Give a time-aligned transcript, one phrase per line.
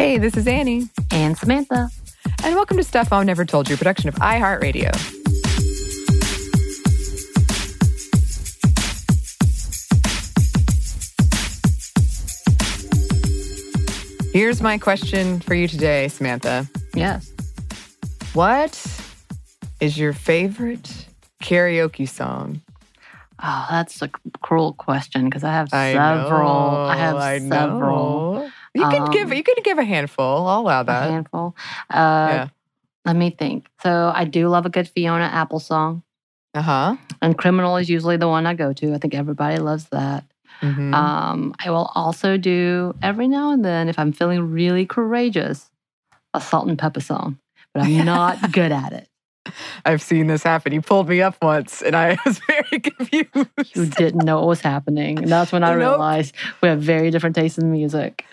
[0.00, 0.88] Hey, this is Annie.
[1.10, 1.90] And Samantha.
[2.42, 4.90] And welcome to Stuff Mom Never Told You, production of iHeartRadio.
[14.32, 16.66] Here's my question for you today, Samantha.
[16.94, 17.30] Yes.
[18.32, 18.72] What
[19.80, 21.08] is your favorite
[21.42, 22.62] karaoke song?
[23.42, 24.08] Oh, that's a
[24.40, 26.70] cruel question because I have I several.
[26.70, 28.32] know, I have I several.
[28.34, 28.39] know.
[28.74, 30.46] You can give Um, you can give a handful.
[30.46, 31.08] I'll allow that.
[31.08, 31.56] A handful.
[31.92, 32.48] Uh, yeah.
[33.04, 33.66] Let me think.
[33.82, 36.02] So I do love a good Fiona Apple song,
[36.54, 36.96] Uh huh.
[37.22, 38.94] and "Criminal" is usually the one I go to.
[38.94, 40.24] I think everybody loves that.
[40.60, 45.70] hmm Um, I will also do every now and then if I'm feeling really courageous,
[46.34, 47.38] a Salt-N-Pepa song,
[47.74, 49.08] but I'm not good at it.
[49.84, 50.72] I've seen this happen.
[50.72, 53.74] You pulled me up once, and I was very confused.
[53.74, 55.78] You didn't know what was happening, and that's when I Nope.
[55.78, 58.24] realized we have very different tastes in music.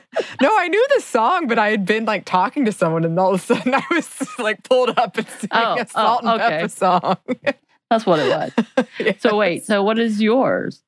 [0.42, 3.34] No, I knew the song, but I had been like talking to someone, and all
[3.34, 6.42] of a sudden I was like pulled up and singing Oh, a salt oh, and
[6.42, 6.58] okay.
[6.58, 7.18] pepper song.
[7.90, 9.18] That's what it was.
[9.22, 10.84] So wait, so what is yours?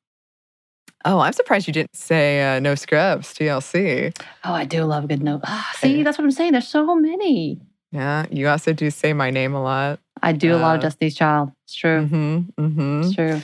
[1.06, 4.14] Oh, I'm surprised you didn't say uh, No Scrubs, TLC.
[4.44, 5.40] Oh, I do love a good note.
[5.46, 6.52] Ah, see, that's what I'm saying.
[6.52, 7.62] There's so many.
[7.92, 10.00] Yeah, you also do say my name a lot.
[10.22, 11.52] I do a lot of Uh, Destiny's Child.
[11.66, 12.06] It's true.
[12.06, 12.38] Mm-hmm.
[12.66, 13.02] Mm-hmm.
[13.02, 13.42] It's true.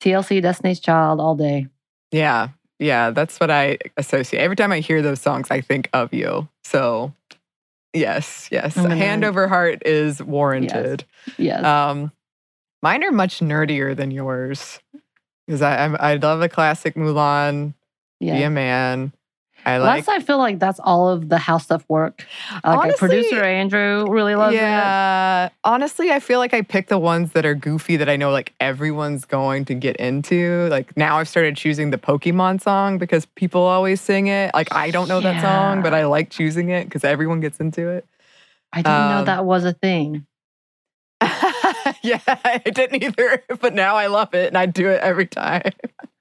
[0.00, 1.66] TLC, Destiny's Child all day.
[2.12, 4.40] Yeah, yeah, that's what I associate.
[4.40, 6.48] Every time I hear those songs, I think of you.
[6.64, 7.12] So,
[7.92, 11.04] yes, yes, I'm hand over heart is warranted.
[11.36, 11.64] Yes.
[11.64, 12.12] Um,
[12.82, 14.78] mine are much nerdier than yours
[15.46, 17.74] because I I love a classic Mulan.
[18.20, 18.36] yeah.
[18.36, 19.12] Be a man.
[19.66, 20.06] I like.
[20.06, 22.26] that's I feel like that's all of the house stuff work.
[22.52, 24.58] Like Honestly, producer Andrew really loves it.
[24.58, 28.30] yeah, honestly, I feel like I pick the ones that are goofy that I know
[28.30, 30.68] like everyone's going to get into.
[30.70, 34.54] Like now, I've started choosing the Pokemon song because people always sing it.
[34.54, 37.88] Like I don't know that song, but I like choosing it because everyone gets into
[37.88, 38.06] it.
[38.72, 40.26] I didn't know Um, that was a thing.
[42.02, 45.72] yeah, I didn't either, but now I love it and I do it every time.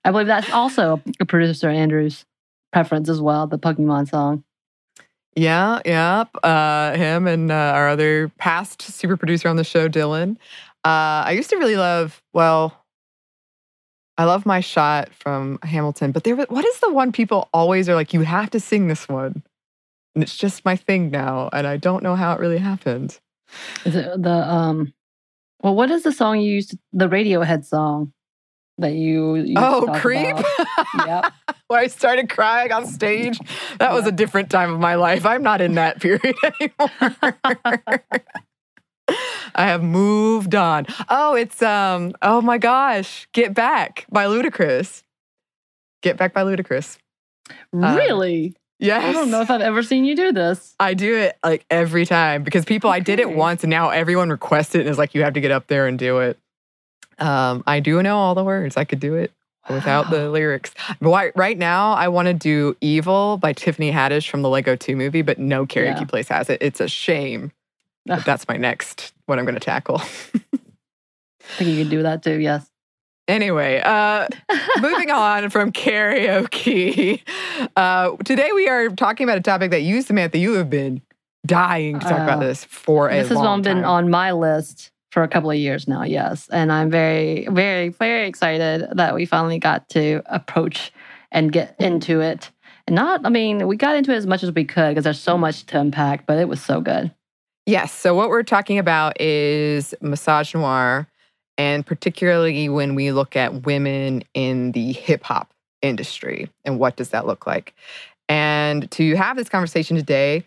[0.04, 2.26] I believe that's also a producer Andrew's
[2.72, 4.44] preference as well, the Pokemon song.
[5.36, 6.26] Yeah, yeah.
[6.44, 10.38] Uh, him and uh, our other past super producer on the show, Dylan.
[10.84, 12.86] Uh, I used to really love, well,
[14.18, 17.88] I love my shot from Hamilton, but there was, what is the one people always
[17.88, 19.44] are like, you have to sing this one?
[20.16, 21.50] And it's just my thing now.
[21.54, 23.20] And I don't know how it really happened.
[23.86, 24.94] Is it the um
[25.62, 28.14] well what is the song you used the Radiohead song
[28.80, 30.38] that you, you oh, Creep?
[31.06, 31.34] Yep.
[31.68, 33.40] Where I started crying on stage.
[33.78, 35.26] That was a different time of my life.
[35.26, 37.38] I'm not in that period anymore.
[39.56, 40.86] I have moved on.
[41.10, 42.14] Oh, it's um.
[42.22, 45.04] Oh my gosh, "Get Back" by Ludacris.
[46.02, 46.98] "Get Back" by Ludacris.
[47.72, 48.56] really?
[48.78, 50.76] Yes, I don't know if I've ever seen you do this.
[50.80, 52.90] I do it like every time because people.
[52.90, 55.42] I did it once, and now everyone requests it and is like, "You have to
[55.42, 56.40] get up there and do it."
[57.20, 58.78] Um, I do know all the words.
[58.78, 59.32] I could do it
[59.70, 60.74] without the lyrics.
[61.02, 64.76] But why- right now, I want to do "Evil" by Tiffany Haddish from the Lego
[64.76, 66.06] Two movie, but no karaoke Yeah.
[66.06, 66.60] place has it.
[66.62, 67.52] It's a shame.
[68.06, 70.02] That's my next what I'm going to tackle.
[70.02, 72.70] I think you can do that too, yes.
[73.28, 74.28] anyway, uh,
[74.82, 77.22] moving on from karaoke.
[77.76, 81.02] Uh, today we are talking about a topic that you, Samantha, you have been
[81.46, 83.86] dying to talk about Uh, this for a this has long been time.
[83.86, 86.48] on my list for a couple of years now, yes.
[86.52, 90.92] And I'm very, very, very excited that we finally got to approach
[91.32, 92.52] and get into it.
[92.88, 95.20] And not, I mean, we got into it as much as we could because there's
[95.20, 97.14] so much to unpack, but it was so good.
[97.66, 97.92] Yes.
[97.92, 101.06] So, what we're talking about is misogynoir,
[101.58, 107.10] and particularly when we look at women in the hip hop industry and what does
[107.10, 107.76] that look like.
[108.28, 110.44] And to have this conversation today,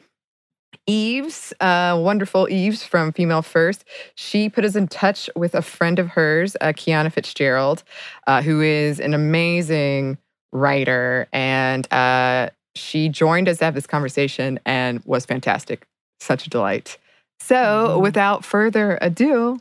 [0.86, 3.84] Eves, uh, wonderful Eves from Female First,
[4.14, 7.84] she put us in touch with a friend of hers, uh, Kiana Fitzgerald,
[8.26, 10.18] uh, who is an amazing
[10.52, 11.28] writer.
[11.32, 15.86] And uh, she joined us to have this conversation and was fantastic.
[16.20, 16.98] Such a delight.
[17.40, 18.00] So, Mhm.
[18.02, 19.60] without further ado,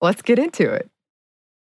[0.00, 0.88] let's get into it.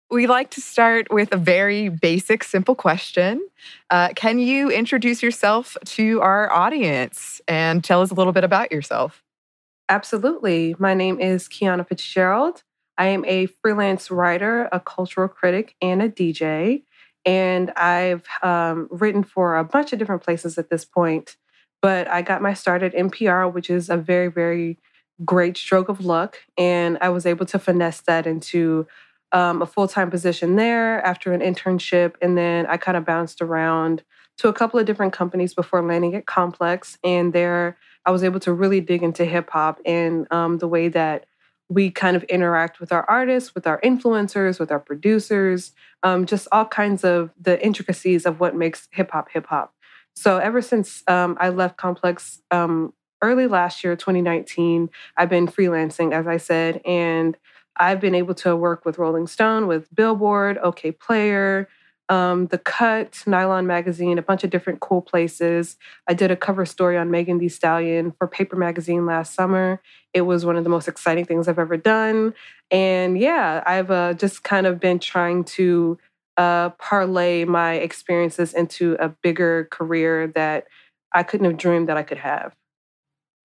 [0.09, 3.45] We like to start with a very basic, simple question.
[3.89, 8.71] Uh, can you introduce yourself to our audience and tell us a little bit about
[8.71, 9.21] yourself?
[9.89, 10.77] Absolutely.
[10.79, 12.63] My name is Kiana Fitzgerald.
[12.97, 16.83] I am a freelance writer, a cultural critic, and a DJ.
[17.25, 21.35] And I've um, written for a bunch of different places at this point.
[21.81, 24.77] But I got my start at NPR, which is a very, very
[25.25, 26.37] great stroke of luck.
[26.57, 28.87] And I was able to finesse that into
[29.31, 32.15] um, a full time position there after an internship.
[32.21, 34.03] And then I kind of bounced around
[34.37, 36.97] to a couple of different companies before landing at Complex.
[37.03, 40.87] And there I was able to really dig into hip hop and um, the way
[40.89, 41.25] that
[41.69, 45.73] we kind of interact with our artists, with our influencers, with our producers,
[46.03, 49.73] um, just all kinds of the intricacies of what makes hip hop hip hop.
[50.15, 56.13] So ever since um, I left Complex um, early last year, 2019, I've been freelancing,
[56.13, 57.37] as I said, and
[57.79, 61.67] I've been able to work with Rolling Stone, with Billboard, Okayplayer,
[62.09, 65.77] um, The Cut, Nylon Magazine, a bunch of different cool places.
[66.07, 69.81] I did a cover story on Megan Thee Stallion for Paper Magazine last summer.
[70.13, 72.33] It was one of the most exciting things I've ever done.
[72.71, 75.97] And yeah, I've uh, just kind of been trying to
[76.37, 80.67] uh, parlay my experiences into a bigger career that
[81.13, 82.53] I couldn't have dreamed that I could have.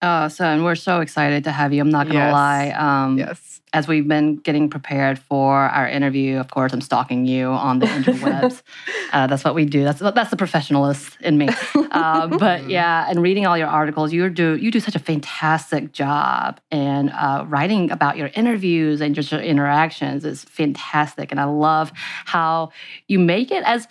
[0.02, 1.80] Oh, so and we're so excited to have you.
[1.80, 2.32] I'm not gonna Yes.
[2.32, 2.70] lie.
[2.70, 3.48] Um, Yes.
[3.74, 7.86] As we've been getting prepared for our interview, of course, I'm stalking you on the
[7.86, 8.60] interwebs.
[9.14, 9.82] uh, that's what we do.
[9.82, 11.48] That's that's the professionalist in me.
[11.90, 15.92] Um, but yeah, and reading all your articles, you do you do such a fantastic
[15.92, 21.30] job, and uh, writing about your interviews and just your interactions is fantastic.
[21.30, 21.92] And I love
[22.26, 22.72] how
[23.08, 23.88] you make it as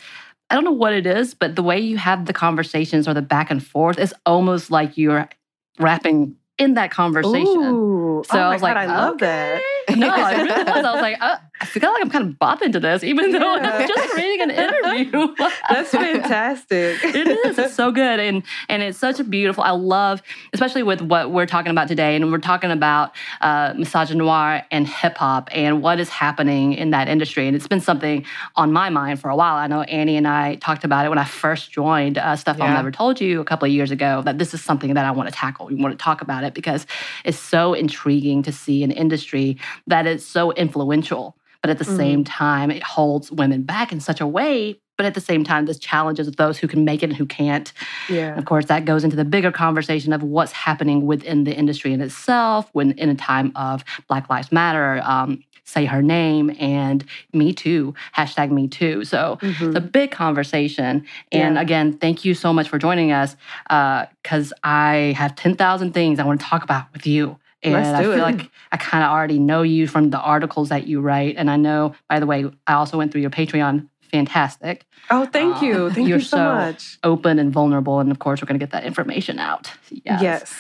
[0.52, 3.22] I don't know what it is, but the way you have the conversations or the
[3.24, 5.28] back and forth is almost like you're
[5.82, 7.62] rapping in that conversation.
[7.62, 9.62] Ooh, So oh I was like, I love that.
[9.96, 10.86] No, it really was.
[10.86, 13.56] I was like, uh, I feel like I'm kind of bopping to this, even though
[13.56, 13.78] Yeah.
[13.78, 15.36] I'm just reading an interview.
[15.70, 17.04] That's fantastic.
[17.04, 17.58] it is.
[17.60, 19.64] It's so good, and and it's such a beautiful.
[19.64, 20.22] I love,
[20.54, 23.12] especially with what we're talking about today, and we're talking about
[23.42, 27.48] uh, misogynoir and hip hop and what is happening in that industry.
[27.48, 28.26] And it's been something
[28.56, 29.56] on my mind for a while.
[29.56, 32.74] I know Annie and I talked about it when I first joined uh, Stuff Mom
[32.74, 34.22] Never Told You a couple of years ago.
[34.24, 35.68] That this is something that I want to tackle.
[35.68, 36.86] We want to talk about it because
[37.26, 39.58] it's so intriguing to see an industry
[39.88, 41.96] that is so influential but at the Mhm.
[41.98, 44.80] same time, it holds women back in such a way.
[44.98, 47.72] But at the same time, this challenges those who can make it and who can't.
[48.10, 48.36] Yeah.
[48.36, 52.02] Of course, that goes into the bigger conversation of what's happening within the industry in
[52.02, 57.54] itself when in a time of Black Lives Matter, um, say her name, and Me
[57.54, 59.06] Too, hashtag Me Too.
[59.06, 59.68] So Mhm.
[59.68, 61.06] it's a big conversation.
[61.32, 61.62] And Yeah.
[61.62, 63.36] again, thank you so much for joining us
[63.70, 67.38] because I have 10,000 things I want to talk about with you.
[67.64, 68.18] And Let's I feel it.
[68.20, 71.36] like I kind of already know you from the articles that you write.
[71.38, 73.88] And I know, by the way, I also went through your Patreon.
[74.12, 74.86] Fantastic.
[75.10, 75.90] Oh, thank Uh, you.
[75.92, 76.98] Thank you're you so, so- much.
[77.04, 78.00] Open and vulnerable.
[78.00, 79.72] And of course, we're going to get that information out.
[79.90, 80.22] Yes.
[80.22, 80.56] Yes.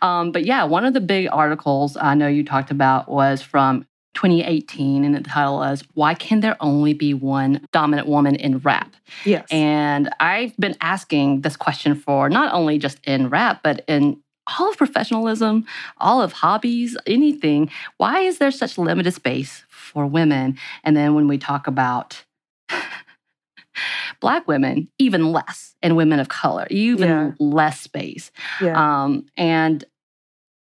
[0.00, 3.84] Um, but yeah, one of the big articles I know you talked about was from
[4.14, 8.94] 2018, and the title is Why Can There Only Be One Dominant Woman in Rap?
[9.24, 9.46] Yes.
[9.50, 14.20] And I've been asking this question for not only just in rap, but in
[14.58, 15.66] all of professionalism,
[15.98, 17.70] all of hobbies, anything.
[17.98, 20.58] Why is there such limited space for women?
[20.84, 22.24] And then when we talk about
[24.20, 27.30] Black women, even less, and women of color, even Yeah.
[27.38, 28.32] less space.
[28.60, 29.04] yeah.
[29.04, 29.84] Um, and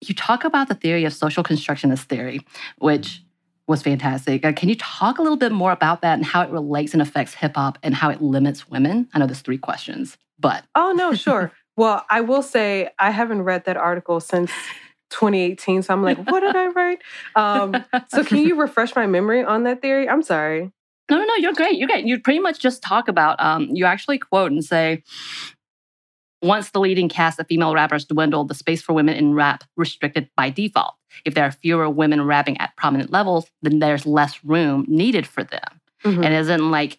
[0.01, 2.41] you talk about the theory of social constructionist theory,
[2.79, 3.23] which
[3.67, 4.45] was fantastic.
[4.45, 7.03] Uh, can you talk a little bit more about that and how it relates and
[7.03, 9.09] affects hip hop and how it limits women?
[9.13, 11.53] I know there's three questions, but oh no, sure.
[11.77, 14.51] well, I will say I haven't read that article since
[15.11, 16.99] 2018, so I'm like, what did I write?
[17.35, 20.09] Um, so can you refresh my memory on that theory?
[20.09, 20.71] I'm sorry.
[21.11, 21.77] No, no, no, you're great.
[21.77, 22.05] You're great.
[22.07, 25.03] You pretty much just talk about, um, you actually quote and say,
[26.43, 30.31] once the leading cast of female rappers dwindled, the space for women in rap restricted
[30.37, 30.95] by default.
[31.25, 35.45] If there are fewer women rapping at prominent levels, then there's less room needed for
[35.45, 35.81] them.
[36.05, 36.25] Mhm.
[36.25, 36.99] And isn't like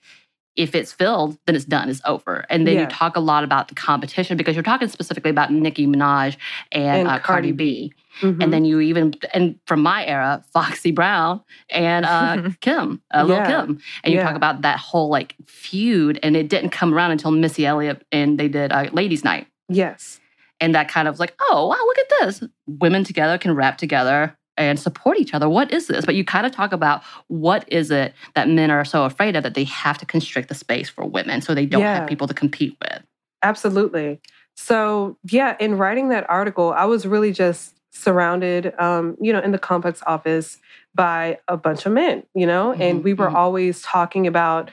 [0.55, 2.45] if it's filled, then it's done, it's over.
[2.49, 2.81] And then Yeah.
[2.81, 6.35] you talk a lot about the competition because you're talking specifically about Nicki Minaj
[6.71, 7.93] and, And uh, Cardi B.
[8.19, 8.43] Mhm.
[8.43, 13.37] And then you even, and from my era, Foxy Brown and uh, Kim, uh, Lil
[13.37, 13.47] Yeah.
[13.47, 13.79] Kim.
[14.03, 14.25] And you Yeah.
[14.25, 18.37] talk about that whole like feud, and it didn't come around until Missy Elliott and
[18.39, 19.47] they did uh, Ladies Night.
[19.69, 20.19] yes.
[20.59, 22.43] And that kind of like, oh, wow, look at this.
[22.67, 25.47] Women together can rap together and support each other.
[25.49, 26.05] What is this?
[26.05, 29.43] But you kind of talk about what is it that men are so afraid of
[29.43, 31.99] that they have to constrict the space for women so they don't Yeah.
[31.99, 33.01] have people to compete with.
[33.43, 34.19] Absolutely.
[34.55, 39.51] So, yeah, in writing that article, I was really just surrounded, um, you know, in
[39.51, 40.57] the complex office
[40.93, 43.35] by a bunch of men, you know, and Mhm, we were mhm.
[43.35, 44.69] always talking about,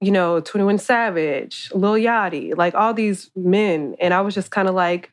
[0.00, 3.94] you know, 21 Savage, Lil Yachty, like all these men.
[4.00, 5.10] And I was just kind of like,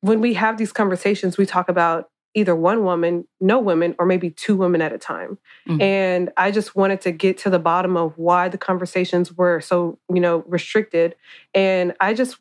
[0.00, 4.30] when we have these conversations, we talk about either one woman, no women, or maybe
[4.30, 5.38] two women at a time.
[5.68, 5.80] Mhm.
[5.82, 9.98] And I just wanted to get to the bottom of why the conversations were so,
[10.12, 11.16] you know, restricted.
[11.54, 12.38] And I just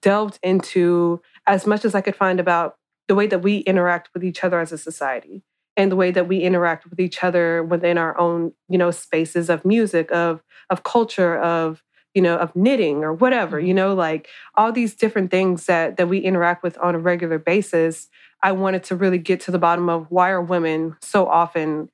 [0.00, 2.76] delved into as much as I could find about
[3.08, 5.42] the way that we interact with each other as a society.
[5.78, 9.50] and the way that we interact with each other within our own, you know, spaces
[9.50, 11.82] of music, of of culture, of
[12.14, 16.08] you know, of knitting or whatever, you know, like all these different things that that
[16.08, 18.08] we interact with on a regular basis.
[18.46, 21.88] I wanted to really get to the bottom of why are women so often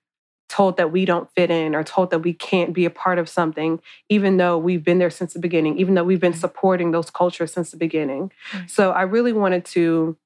[0.51, 3.27] told that we don't fit in or told that we can't be a part of
[3.27, 3.81] something,
[4.11, 7.55] even though we've been there since the beginning, even though we've been supporting those cultures
[7.55, 8.31] since the beginning.
[8.67, 10.19] So I really wanted to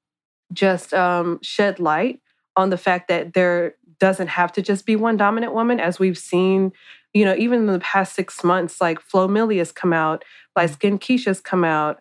[0.53, 2.19] just um, shed light
[2.57, 6.19] on the fact that there doesn't have to just be one dominant woman, as we've
[6.19, 6.73] seen,
[7.15, 10.25] you know, even in the past six months, like Flo Milli has come out,
[10.57, 12.01] like Skin Keisha's come out.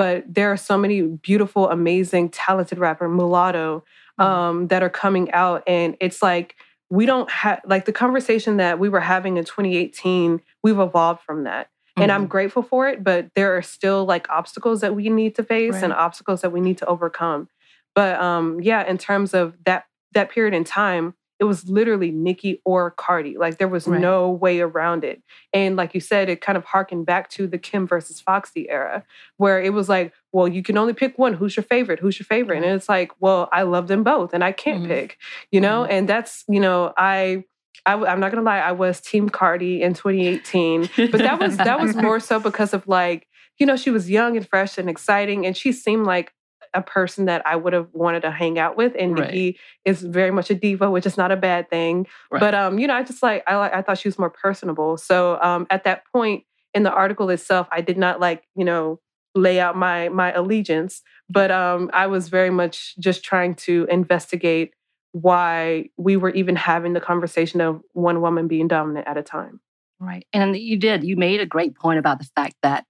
[0.00, 3.84] But there are so many beautiful, amazing, talented rapper mulatto
[4.18, 6.56] um, that are coming out, and it's like
[6.90, 11.44] we don't have like the conversation that we were having in 2018 we've evolved from
[11.44, 12.02] that mm-hmm.
[12.02, 15.42] and i'm grateful for it but there are still like obstacles that we need to
[15.42, 15.84] face right.
[15.84, 17.48] and obstacles that we need to overcome
[17.94, 22.60] but um yeah in terms of that that period in time it was literally Nicki
[22.66, 23.38] or Cardi.
[23.38, 23.98] Like there was right.
[23.98, 25.22] no way around it.
[25.54, 29.04] And like you said, it kind of harkened back to the Kim versus Foxy era,
[29.38, 31.32] where it was like, well, you can only pick one.
[31.32, 31.98] Who's your favorite?
[31.98, 32.58] Who's your favorite?
[32.58, 34.92] And it's like, well, I love them both and I can't mm-hmm.
[34.92, 35.18] pick,
[35.50, 35.82] you know?
[35.82, 35.92] Mm-hmm.
[35.92, 37.44] And that's, you know, I
[37.86, 41.80] I, am not gonna lie, I was Team Cardi in 2018, but that was that
[41.80, 43.26] was more so because of like,
[43.58, 46.34] you know, she was young and fresh and exciting, and she seemed like
[46.74, 48.94] a person that I would have wanted to hang out with.
[48.98, 49.26] And right.
[49.26, 52.06] Nicki is very much a diva, which is not a bad thing.
[52.30, 52.40] Right.
[52.40, 54.96] But um, you know, I just like I like I thought she was more personable.
[54.96, 59.00] So um, at that point in the article itself, I did not like you know
[59.34, 64.72] lay out my my allegiance, but um, I was very much just trying to investigate
[65.12, 69.60] why we were even having the conversation of one woman being dominant at a time.
[69.98, 70.26] Right.
[70.32, 71.04] And you did.
[71.04, 72.86] You made a great point about the fact that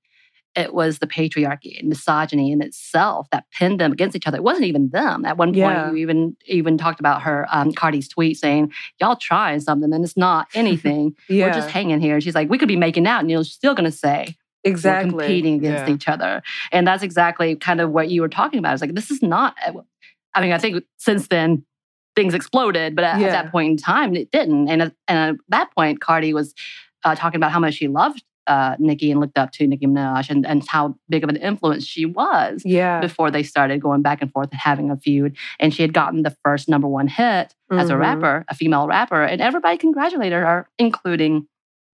[0.56, 4.38] it was the patriarchy and misogyny in itself that pinned them against each other.
[4.38, 5.24] It wasn't even them.
[5.24, 5.90] At one point, yeah.
[5.90, 10.16] you even even talked about her um, Cardi's tweet saying, "Y'all trying something and it's
[10.16, 11.14] not anything.
[11.28, 11.46] yeah.
[11.46, 13.74] We're just hanging here." And she's like, "We could be making out," and you're still
[13.74, 14.36] going to say.
[14.62, 15.14] Exactly.
[15.14, 15.94] We're competing against yeah.
[15.94, 16.42] each other.
[16.70, 18.74] And that's exactly kind of what you were talking about.
[18.74, 19.72] It's like, this is not, uh,
[20.34, 21.64] I mean, I think since then
[22.14, 24.68] things exploded, but at, at that point in time, it didn't.
[24.68, 26.52] And, and at that point, Cardi was
[27.04, 30.30] uh, talking about how much she loved uh, Nicki and looked up to Nicki Minaj
[30.30, 33.00] and, and how big of an influence she was yeah.
[33.00, 35.36] before they started going back and forth and having a feud.
[35.58, 37.78] And she had gotten the first number one hit mm-hmm.
[37.78, 38.02] as a mm-hmm.
[38.02, 41.46] rapper, a female rapper, and everybody congratulated her, including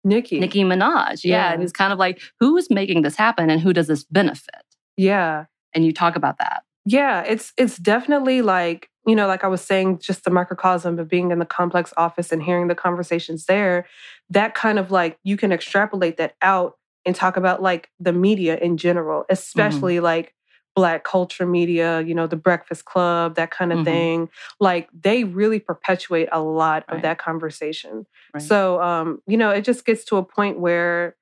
[0.04, 0.40] Nicki.
[0.40, 1.24] Nicki Minaj.
[1.24, 1.36] Yeah.
[1.36, 1.54] yeah.
[1.54, 4.64] And it's kind of like, who is making this happen and who does this benefit?
[4.98, 5.46] Yeah.
[5.74, 6.64] And you talk about that.
[6.86, 11.08] Yeah, it's it's definitely like you know, like I was saying, just the microcosm of
[11.08, 13.88] being in the complex office and hearing the conversations there,
[14.30, 18.58] that kind of like you can extrapolate that out and talk about like the media
[18.58, 19.34] in general, mm-hmm.
[19.34, 20.06] especially mm-hmm.
[20.06, 20.36] like
[20.76, 23.86] black culture media, you know, the Breakfast Club, that kind of mm-hmm.
[23.86, 24.30] thing.
[24.60, 26.96] Like they really perpetuate a lot right.
[26.96, 28.06] of that conversation.
[28.34, 28.42] Right.
[28.44, 31.16] So, um, you know, it just gets to a point where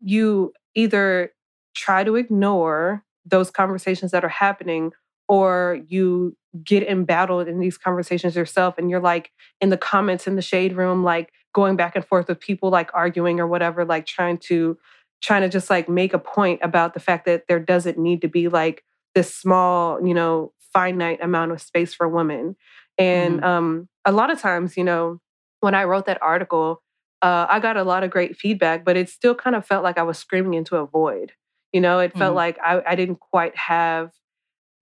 [0.00, 1.32] you either
[1.74, 4.92] try to ignore those conversations that are happening
[5.28, 10.36] or you get embattled in these conversations yourself and you're like in the comments in
[10.36, 14.06] the shade room like going back and forth with people like arguing or whatever like
[14.06, 14.76] trying to
[15.22, 18.28] trying to just like make a point about the fact that there doesn't need to
[18.28, 18.84] be like
[19.14, 22.56] this small you know finite amount of space for women
[22.98, 23.44] and mm-hmm.
[23.44, 25.20] um a lot of times you know
[25.60, 26.82] when i wrote that article
[27.22, 29.98] uh, i got a lot of great feedback but it still kind of felt like
[29.98, 31.32] i was screaming into a void
[31.72, 32.36] you know it felt mm-hmm.
[32.36, 34.12] like I, I didn't quite have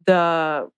[0.07, 0.69] the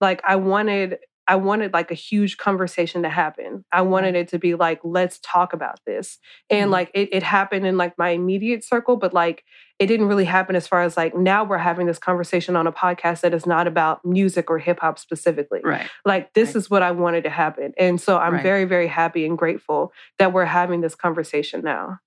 [0.00, 0.98] like I wanted
[1.28, 3.64] I wanted like a huge conversation to happen.
[3.72, 6.18] I wanted it to be like, let's talk about this.
[6.50, 6.72] And mm-hmm.
[6.72, 9.42] like it, it happened in like my immediate circle, but like
[9.78, 12.72] it didn't really happen as far as like now we're having this conversation on a
[12.72, 15.60] podcast that is not about music or hip hop specifically.
[15.64, 15.88] Right.
[16.04, 16.56] Like this right.
[16.56, 17.72] is what I wanted to happen.
[17.76, 18.42] And so I'm right.
[18.42, 21.98] very, very happy and grateful that we're having this conversation now.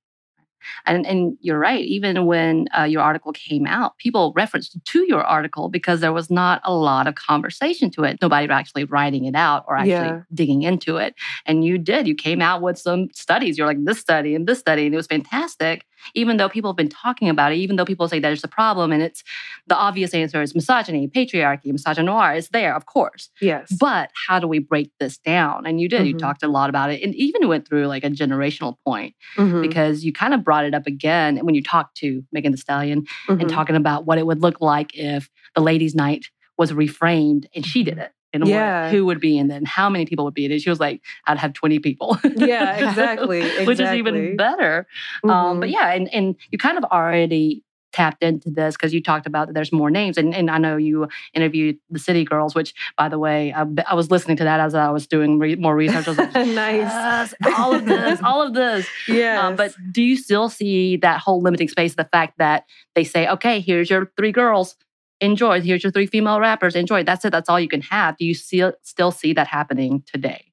[0.86, 1.84] And, and you're right.
[1.84, 6.30] Even when uh, your article came out, people referenced to your article because there was
[6.30, 8.20] not a lot of conversation to it.
[8.22, 10.22] Nobody was actually writing it out or actually yeah.
[10.34, 11.16] digging into it.
[11.46, 12.08] And you did.
[12.08, 13.58] You came out with some studies.
[13.58, 14.86] You're like, this study and this study.
[14.86, 18.08] And it was fantastic even though people have been talking about it, even though people
[18.08, 19.24] say that it's a problem, and it's
[19.68, 23.30] the obvious answer is misogyny, patriarchy, misogynoir is there, of course.
[23.42, 23.74] Yes.
[23.80, 25.66] But how do we break this down?
[25.66, 26.02] And you did.
[26.02, 26.08] Mm-hmm.
[26.08, 29.62] You talked a lot about it, and even went through like a generational point mm-hmm.
[29.62, 33.06] because you kind of brought it up again when you talked to Megan Thee Stallion
[33.28, 33.42] mm-hmm.
[33.42, 36.28] and talking about what it would look like if the ladies' night
[36.58, 38.90] was reframed and she did it and yeah.
[38.90, 40.62] who would be in it and how many people would be in it.
[40.62, 42.18] She was like, I'd have 20 people.
[42.24, 43.40] yeah, exactly.
[43.40, 43.66] exactly.
[43.66, 44.88] Which is even better.
[45.24, 45.30] Mm-hmm.
[45.30, 45.74] Um, but mm-hmm.
[45.74, 49.54] yeah, and, and you kind of already tapped into this because you talked about that
[49.54, 53.18] there's more names and, and i know you interviewed the city girls which by the
[53.18, 56.12] way i, I was listening to that as i was doing re- more research I
[56.12, 60.18] was like, nice yes, all of this all of this yeah um, but do you
[60.18, 64.32] still see that whole limiting space the fact that they say okay here's your three
[64.32, 64.76] girls
[65.22, 68.26] enjoy here's your three female rappers enjoy that's it that's all you can have do
[68.26, 70.46] you still still see that happening today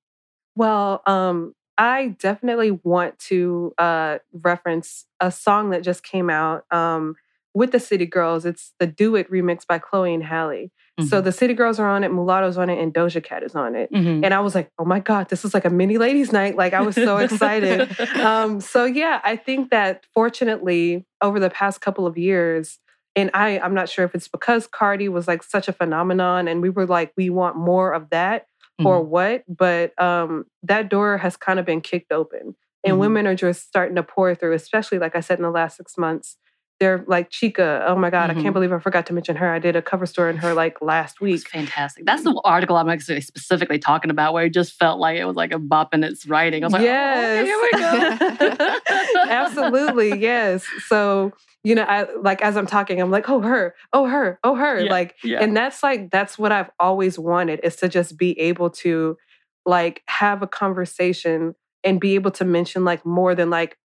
[0.54, 6.64] well um I definitely want to uh, reference a song that just came out.
[6.70, 7.16] Um,
[7.56, 8.44] with the City Girls.
[8.44, 10.70] It's the Do It remix by Chloe and Halle.
[11.00, 11.06] Mm-hmm.
[11.06, 13.74] So the City Girls are on it, Mulatto's on it, and Doja Cat is on
[13.74, 13.90] it.
[13.90, 14.22] Mm-hmm.
[14.22, 16.54] And I was like, oh my God, this is like a mini ladies' night.
[16.54, 17.98] Like I was so excited.
[18.16, 22.78] um, so yeah, I think that fortunately over the past couple of years,
[23.16, 26.60] and I, I'm not sure if it's because Cardi was like such a phenomenon and
[26.60, 28.42] we were like, we want more of that
[28.78, 28.86] mm-hmm.
[28.86, 32.54] or what, but um, that door has kind of been kicked open.
[32.84, 33.00] And mm-hmm.
[33.00, 35.96] women are just starting to pour through, especially like I said in the last six
[35.96, 36.36] months
[36.78, 37.84] they're like Chika.
[37.86, 38.30] Oh my God, mm-hmm.
[38.30, 38.52] I can't mm-hmm.
[38.52, 39.50] believe I forgot to mention her.
[39.50, 41.48] I did a cover story in her like last week.
[41.48, 42.04] fantastic.
[42.04, 45.36] That's the article I'm actually specifically talking about where it just felt like it was
[45.36, 46.62] like a bop in its writing.
[46.62, 47.46] I was like, yes.
[47.72, 48.78] oh, okay, here we go.
[49.30, 50.66] Absolutely, yes.
[50.86, 51.32] So,
[51.64, 54.80] you know, I like as I'm talking, I'm like, oh her, oh her, oh her.
[54.80, 55.38] Yeah, like, yeah.
[55.40, 59.16] and that's like that's what I've always wanted is to just be able to
[59.64, 63.78] like have a conversation and be able to mention like more than like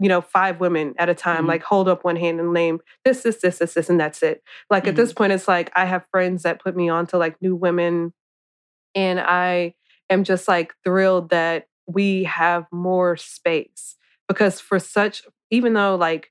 [0.00, 1.48] you know, five women at a time, mm-hmm.
[1.48, 4.42] like hold up one hand and name this, this, this, this, this, and that's it.
[4.70, 4.90] Like mm-hmm.
[4.90, 5.18] at this mm-hmm.
[5.18, 8.12] point, it's like I have friends that put me on to like new women.
[8.94, 9.74] And I
[10.08, 13.96] am just like thrilled that we have more space
[14.28, 16.30] because for such, even though like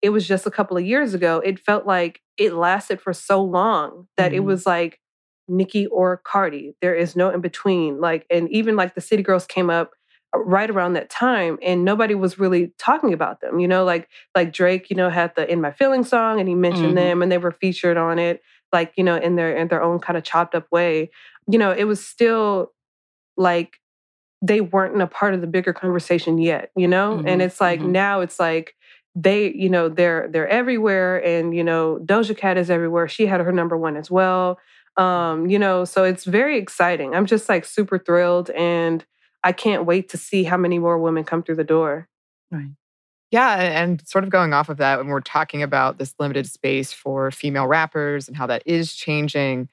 [0.00, 3.42] it was just a couple of years ago, it felt like it lasted for so
[3.42, 4.36] long that mm-hmm.
[4.36, 5.00] it was like
[5.48, 6.76] Nicki or Cardi.
[6.80, 8.00] There is no in between.
[8.00, 9.92] Like, and even like the City Girls came up
[10.34, 14.52] right around that time and nobody was really talking about them you know like like
[14.52, 16.96] drake you know had the in my feelings song and he mentioned mm-hmm.
[16.96, 18.42] them and they were featured on it
[18.72, 21.10] like you know in their in their own kind of chopped up way
[21.50, 22.72] you know it was still
[23.36, 23.78] like
[24.42, 27.28] they weren't in a part of the bigger conversation yet you know mm-hmm.
[27.28, 27.92] and it's like mm-hmm.
[27.92, 28.74] now it's like
[29.14, 33.40] they you know they're they're everywhere and you know doja cat is everywhere she had
[33.40, 34.58] her number one as well
[34.98, 39.06] um you know so it's very exciting i'm just like super thrilled and
[39.44, 42.08] I can't wait to see how many more women come through the door.
[42.50, 42.70] Right.
[43.30, 46.92] Yeah, and sort of going off of that, when we're talking about this limited space
[46.92, 49.68] for female rappers and how that is changing,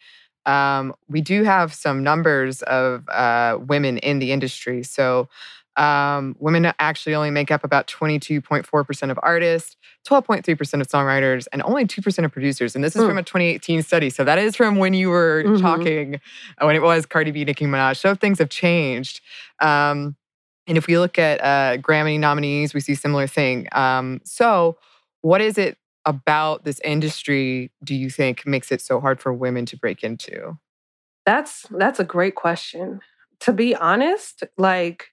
[0.46, 4.84] um, we do have some numbers of uh, women in the industry.
[4.84, 5.30] So
[5.78, 9.76] um, women actually only make up about 22.4% of artists,
[10.08, 12.76] 12.3% of songwriters, and only 2% of producers.
[12.76, 13.08] And this is mm.
[13.08, 14.10] from a 2018 study.
[14.10, 15.62] So that is from when you were mm-hmm.
[15.62, 16.16] talking,
[16.58, 17.98] uh, when it was Cardi B, Nicki Minaj.
[17.98, 19.22] So things have changed.
[19.62, 20.16] Um,
[20.68, 23.68] and if we look at uh, Grammy nominees, we see similar thing.
[23.72, 24.78] Um, so
[25.22, 29.66] what is it about this industry do you think makes it so hard for women
[29.66, 30.58] to break into?
[31.26, 33.02] That's that's a great question.
[33.42, 35.08] To be honest, like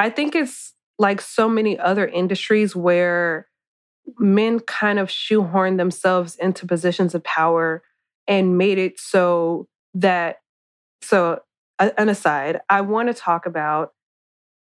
[0.00, 3.46] I think it's like so many other industries where
[4.18, 7.82] men kind of shoehorn themselves into positions of power
[8.26, 10.38] and made it so that
[11.02, 11.40] so
[11.78, 13.92] an aside i want to talk about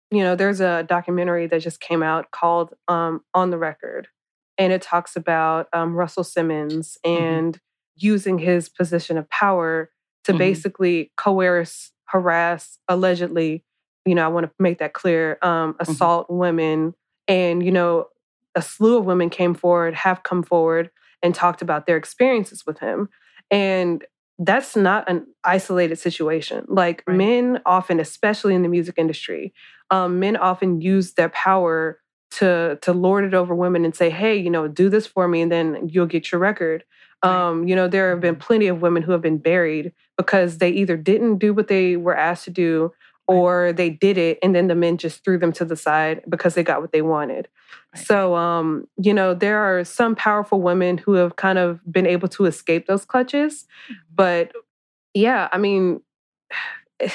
[0.10, 4.08] you know there's a documentary that just came out called um, on the record
[4.58, 7.24] and it talks about um, russell simmons mm-hmm.
[7.24, 8.08] and mm-hmm.
[8.08, 9.92] using his position of power
[10.24, 10.40] to mm-hmm.
[10.40, 13.64] basically coerce harass allegedly
[14.08, 15.92] you know, I want to make that clear, um, mm-hmm.
[15.92, 16.40] assault mm-hmm.
[16.40, 16.94] women.
[17.28, 18.08] And, you know,
[18.56, 20.90] a slew of women came forward, have come forward
[21.22, 23.10] and talked about their experiences with him.
[23.52, 24.04] And
[24.40, 26.66] that's not an isolated situation.
[26.68, 27.18] Like right.
[27.18, 29.54] men often, especially in the music industry,
[29.90, 34.36] um, men often use their power to to lord it over women and say, "Hey,
[34.36, 36.84] you know, do this for me, and then you'll get your record."
[37.24, 37.48] Right.
[37.48, 38.42] Um, you know, there have been mm-hmm.
[38.42, 42.16] plenty of women who have been buried because they either didn't do what they were
[42.16, 42.92] asked to do,
[43.28, 46.56] or they did it and then the men just threw them to the side because
[46.56, 47.48] they got what they wanted.
[47.94, 48.06] Right.
[48.06, 52.30] So, um, you know, there are some powerful women who have kind of been able
[52.30, 53.66] to escape those clutches.
[53.92, 53.94] Mm-hmm.
[54.16, 54.54] But
[55.14, 56.02] yeah, I mean,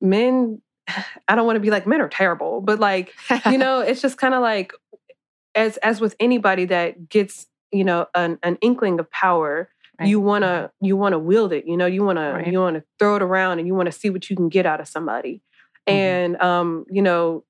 [0.00, 0.60] men,
[1.28, 3.12] I don't want to be like men are terrible, but like,
[3.50, 4.72] you know, it's just kind of like
[5.54, 9.68] as as with anybody that gets, you know, an, an inkling of power,
[9.98, 10.08] Right.
[10.08, 11.66] You want to you want to wield it.
[11.66, 12.44] You know, you right.
[12.44, 14.48] to you want to throw it around and you want to see what you can
[14.48, 15.42] get out of somebody.
[15.88, 15.98] Mm-hmm.
[15.98, 17.44] And um, you know,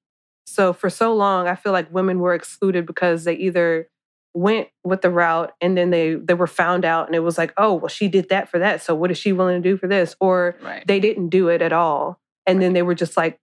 [0.46, 3.88] so for so long I feel like women were excluded because they either
[4.34, 7.54] went with the route and then they they were found out and it was like,
[7.56, 8.82] "Oh, well she did that for that.
[8.82, 10.86] So what is she willing to do for this?" Or right.
[10.86, 13.40] they didn't do it at all and then they were just like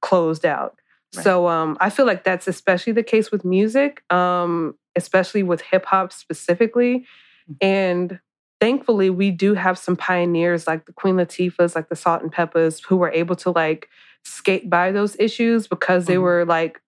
[0.00, 0.78] closed out.
[1.22, 5.86] So um, I feel like that's especially the case with music, um, especially with hip
[5.86, 7.06] hop specifically.
[7.48, 7.54] Mm-hmm.
[7.60, 8.20] And
[8.64, 13.10] thankfully, we do have some pioneers like the Queen Latifahs, like the Salt-N-Pepas, who were
[13.10, 13.90] able to like
[14.24, 16.22] skate by those issues because they mm-hmm.
[16.22, 16.80] were like,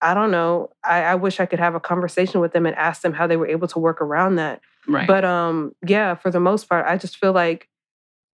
[0.00, 0.70] I don't know.
[0.82, 3.36] I, I wish I could have a conversation with them and ask them how they
[3.36, 4.62] were able to work around that.
[4.88, 5.06] Right.
[5.06, 7.68] But um, yeah, for the most part, I just feel like,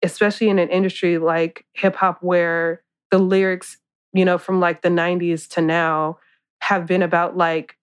[0.02, 2.82] especially in an industry like hip hop, where
[3.12, 3.78] the lyrics,
[4.12, 6.18] you know, from like the '90s to now,
[6.60, 7.76] have been about like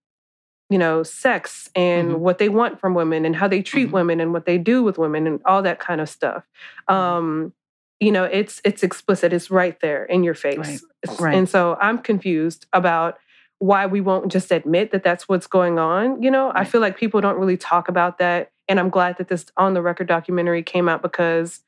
[0.72, 2.22] you know, sex and mm-hmm.
[2.22, 3.96] what they want from women and how they treat mm-hmm.
[3.96, 6.48] women and what they do with women and all that kind of stuff.
[6.90, 6.96] Mm-hmm.
[6.96, 7.54] Um,
[8.00, 9.34] you know, it's it's explicit.
[9.34, 10.82] It's right there in your face.
[11.06, 11.20] Right.
[11.20, 11.36] right.
[11.36, 13.20] And so I'm confused about
[13.60, 16.24] why we won't just admit that that's what's going on.
[16.24, 16.62] You know, right.
[16.62, 18.52] I feel like people don't really talk about that.
[18.70, 21.60] And I'm glad that this on the record documentary came out because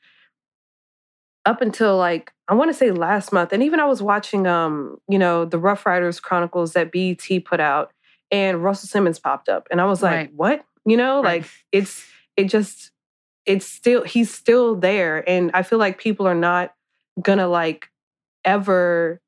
[1.46, 4.98] up until like I want to say last month, and even I was watching um,
[5.10, 7.92] you know, the Ruff Ryders Chronicles that BET put out
[8.34, 9.68] and Russell Simmons popped up.
[9.70, 10.34] And I was like, right.
[10.34, 10.66] what?
[10.86, 11.42] You know, right.
[11.42, 12.04] like it's,
[12.36, 12.92] it just,
[13.46, 15.24] it's still, he's still there.
[15.30, 16.74] And I feel like people are not
[17.22, 17.92] gonna like
[18.44, 19.22] ever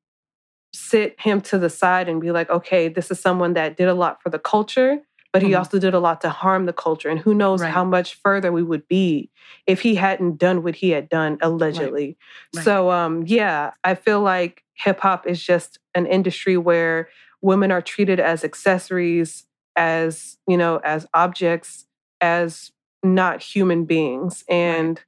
[0.74, 3.94] sit him to the side and be like, okay, this is someone that did a
[3.94, 4.98] lot for the culture,
[5.32, 5.58] but he mm-hmm.
[5.58, 7.08] also did a lot to harm the culture.
[7.08, 7.72] And who knows right.
[7.72, 9.30] how much further we would be
[9.68, 12.18] if he hadn't done what he had done allegedly.
[12.54, 12.56] Right.
[12.56, 12.64] Right.
[12.64, 17.08] So um yeah, I feel like hip hop is just an industry where
[17.46, 21.86] women are treated as accessories, as, you know, as objects,
[22.20, 22.72] as
[23.04, 24.42] not human beings.
[24.48, 25.00] And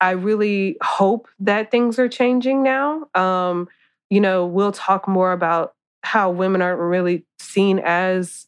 [0.00, 3.08] I really hope that things are changing now.
[3.16, 3.68] Um,
[4.10, 8.46] you know, we'll talk more about how women aren't really seen as,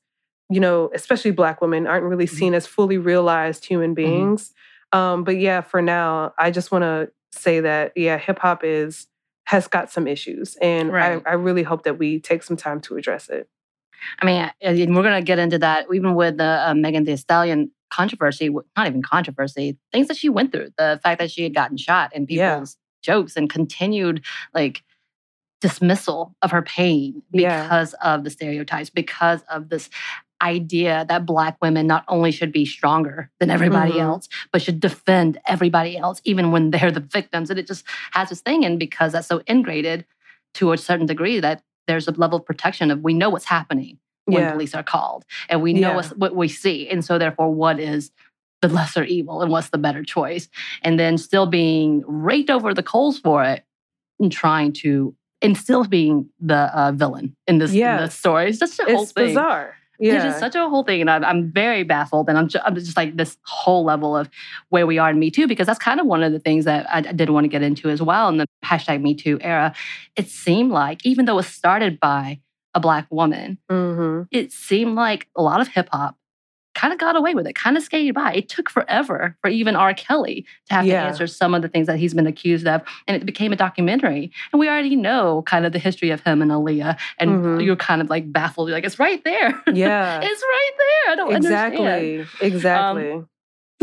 [0.48, 2.36] you know, especially Black women aren't really mm-hmm.
[2.36, 4.10] seen as fully realized human mm-hmm.
[4.10, 4.52] beings.
[4.92, 4.98] Mm-hmm.
[4.98, 9.08] Um, but yeah, for now, I just want to say that, yeah, hip hop is
[9.44, 10.56] has got some issues.
[10.60, 11.22] And right.
[11.26, 13.48] I, I really hope that we take some time to address it.
[14.20, 17.70] I mean, we're going to get into that even with the uh, Megan Thee Stallion
[17.90, 21.76] controversy, not even controversy, things that she went through, the fact that she had gotten
[21.76, 23.14] shot and people's yeah.
[23.14, 24.82] jokes and continued like
[25.60, 28.14] dismissal of her pain because yeah.
[28.14, 29.88] of the stereotypes, because of this
[30.44, 34.00] idea that Black women not only should be stronger than everybody mm-hmm.
[34.00, 37.50] else, but should defend everybody else, even when they're the victims.
[37.50, 38.64] And it just has this thing.
[38.64, 40.04] And because that's so ingrained
[40.54, 43.98] to a certain degree, that there's a level of protection of we know what's happening
[44.26, 44.52] when yeah.
[44.52, 46.08] police are called and we know yeah.
[46.16, 46.88] what we see.
[46.88, 48.10] And so, therefore, what is
[48.62, 50.48] the lesser evil and what's the better choice?
[50.82, 53.64] And then still being raked over the coals for it
[54.20, 58.48] and trying to, and still being the uh, villain in this, in this story.
[58.48, 59.26] It's just a whole it's thing.
[59.28, 59.74] bizarre.
[59.98, 60.14] Yeah.
[60.14, 61.00] It's just such a whole thing.
[61.00, 62.28] And I'm, I'm very baffled.
[62.28, 64.28] And I'm just, I'm just like this whole level of
[64.70, 66.88] where we are in Me Too, because that's kind of one of the things that
[66.90, 69.74] I, I did want to get into as well in the hashtag Me Too era.
[70.16, 72.40] It seemed like, even though it was started by
[72.74, 74.22] a Black woman, mm-hmm.
[74.30, 76.16] it seemed like a lot of hip hop
[76.74, 78.32] kind of got away with it, kind of skated by.
[78.34, 79.94] It took forever for even R.
[79.94, 81.02] Kelly to have yeah.
[81.02, 82.82] to answer some of the things that he's been accused of.
[83.06, 84.30] And it became a documentary.
[84.52, 86.98] And we already know kind of the history of him and Aaliyah.
[87.18, 87.60] And mm-hmm.
[87.60, 88.68] you're kind of like baffled.
[88.68, 89.62] You're like, it's right there.
[89.72, 90.20] Yeah.
[90.22, 91.12] it's right there.
[91.12, 91.86] I don't exactly.
[91.86, 92.52] understand.
[92.52, 93.12] Exactly.
[93.12, 93.28] Um,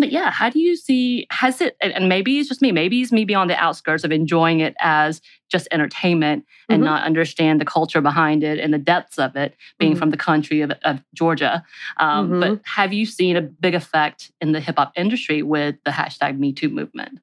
[0.02, 3.12] but yeah, how do you see, has it, and maybe it's just me, maybe it's
[3.12, 6.86] me beyond the outskirts of enjoying it as just entertainment and mm-hmm.
[6.86, 10.00] not understand the culture behind it and the depths of it, being mm-hmm.
[10.00, 11.64] from the country of, of Georgia.
[11.98, 12.40] Um, mm-hmm.
[12.40, 16.38] But have you seen a big effect in the hip hop industry with the hashtag
[16.38, 17.20] Me Too movement?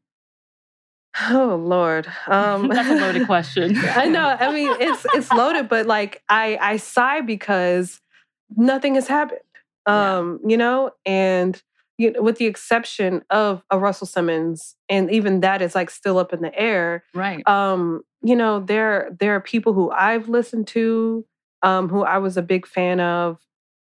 [1.29, 3.77] Oh Lord, um, that's a loaded question.
[3.79, 4.37] I know.
[4.39, 8.01] I mean, it's it's loaded, but like I I sigh because
[8.57, 9.41] nothing has happened.
[9.87, 10.51] Um, yeah.
[10.51, 11.61] you know, and
[11.99, 16.19] you know, with the exception of a Russell Simmons, and even that is like still
[16.19, 17.05] up in the air.
[17.13, 17.47] Right.
[17.47, 21.27] Um, you know, there there are people who I've listened to,
[21.63, 23.39] um, who I was a big fan of.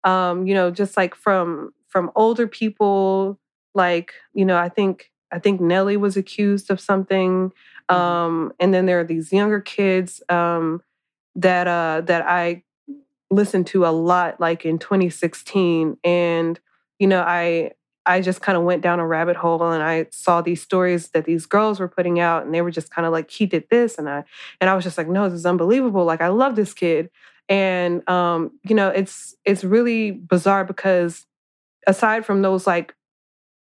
[0.04, 3.40] Um, you know, just like from from older people,
[3.76, 7.52] like, you know, I think I think Nelly was accused of something.
[7.90, 7.96] Mm-hmm.
[7.96, 10.82] Um, and then there are these younger kids um
[11.36, 12.64] that uh that I
[13.30, 15.98] listened to a lot like in 2016.
[16.04, 16.60] And,
[16.98, 17.74] you know, I
[18.10, 21.26] I just kind of went down a rabbit hole and I saw these stories that
[21.26, 24.00] these girls were putting out and they were just kind of like he did this
[24.00, 24.24] and I
[24.60, 27.12] and I was just like no this is unbelievable like I love this kid
[27.48, 31.28] and um you know it's it's really bizarre because
[31.86, 32.96] aside from those like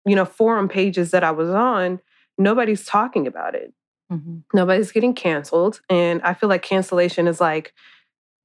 [0.05, 1.99] you know forum pages that I was on
[2.37, 3.73] nobody's talking about it
[4.11, 4.37] mm-hmm.
[4.53, 7.73] nobody's getting canceled and I feel like cancellation is like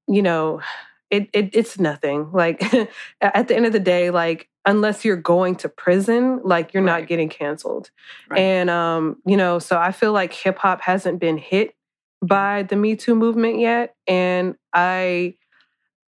[0.09, 0.63] you know
[1.11, 2.63] it, it it's nothing like
[3.21, 7.01] at the end of the day like unless you're going to prison, like you're right.
[7.01, 7.91] not getting canceled.
[8.29, 8.41] Right.
[8.41, 11.75] And um, you know, so I feel like hip hop hasn't been hit
[12.23, 13.95] by the Me Too movement yet.
[14.07, 15.35] And I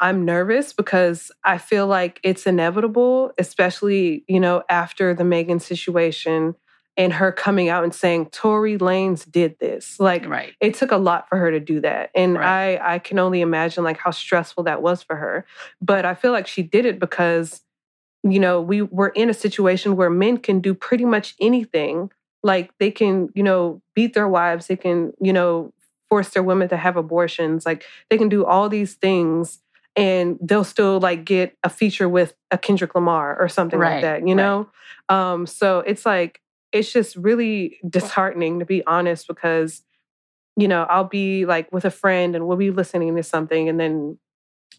[0.01, 6.57] I'm nervous because I feel like it's inevitable, especially, you know, after the Megan situation
[6.97, 9.99] and her coming out and saying Tory Lanez did this.
[9.99, 10.53] Like right.
[10.61, 12.11] it took a lot for her to do that.
[12.15, 12.79] And Right.
[12.81, 15.47] I I can only imagine like how stressful that was for her.
[15.81, 17.63] But I feel like she did it because
[18.25, 22.09] you know, we were in a situation where men can do pretty much anything.
[22.45, 25.73] Like they can, you know, beat their wives, they can, you know,
[26.09, 27.67] force their women to have abortions.
[27.67, 29.59] Like they can do all these things
[29.97, 34.03] and they'll still like get a feature with a Kendrick Lamar or something Right, like
[34.03, 34.43] that, you right.
[34.43, 34.69] know?
[35.09, 36.41] Um, so it's like
[36.73, 39.83] it's just really disheartening to be honest because
[40.57, 43.79] you know i'll be like with a friend and we'll be listening to something and
[43.79, 44.19] then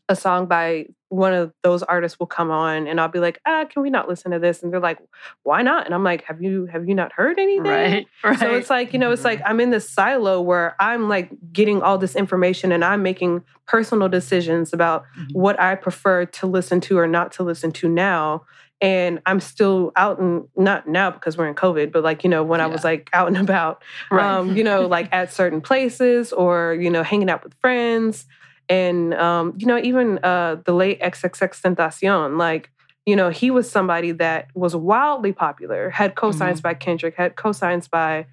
[0.09, 3.63] a song by one of those artists will come on and i'll be like ah
[3.65, 4.99] can we not listen to this and they're like
[5.43, 8.07] why not and i'm like have you have you not heard anything Right.
[8.23, 8.39] Right.
[8.39, 11.81] so it's like, you know, it's like I'm in this silo where I'm like getting
[11.81, 15.33] all this information and I'm making personal decisions about Mhm.
[15.33, 18.45] what I prefer to listen to or not to listen to now.
[18.83, 22.43] And I'm still out and not now because we're in COVID, but like, you know,
[22.43, 24.25] when I was like out and about, right.
[24.39, 28.25] um, you know, like at certain places or, you know, hanging out with friends.
[28.67, 32.71] And, um, you know, even uh, the late XXXTentacion, like,
[33.05, 37.89] you know, he was somebody that was wildly popular, had cosigns by Kendrick, had cosigns
[37.89, 38.25] by,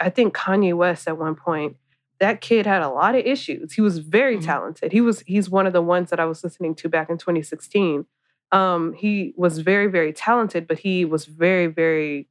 [0.00, 1.76] I think, Kanye West at one point.
[2.20, 3.74] That kid had a lot of issues.
[3.74, 4.44] He was very Mhm.
[4.44, 4.92] talented.
[4.92, 8.06] He was he's one of the ones that I was listening to back in 2016.
[8.52, 12.28] Um, he was very, very talented, but he was very, very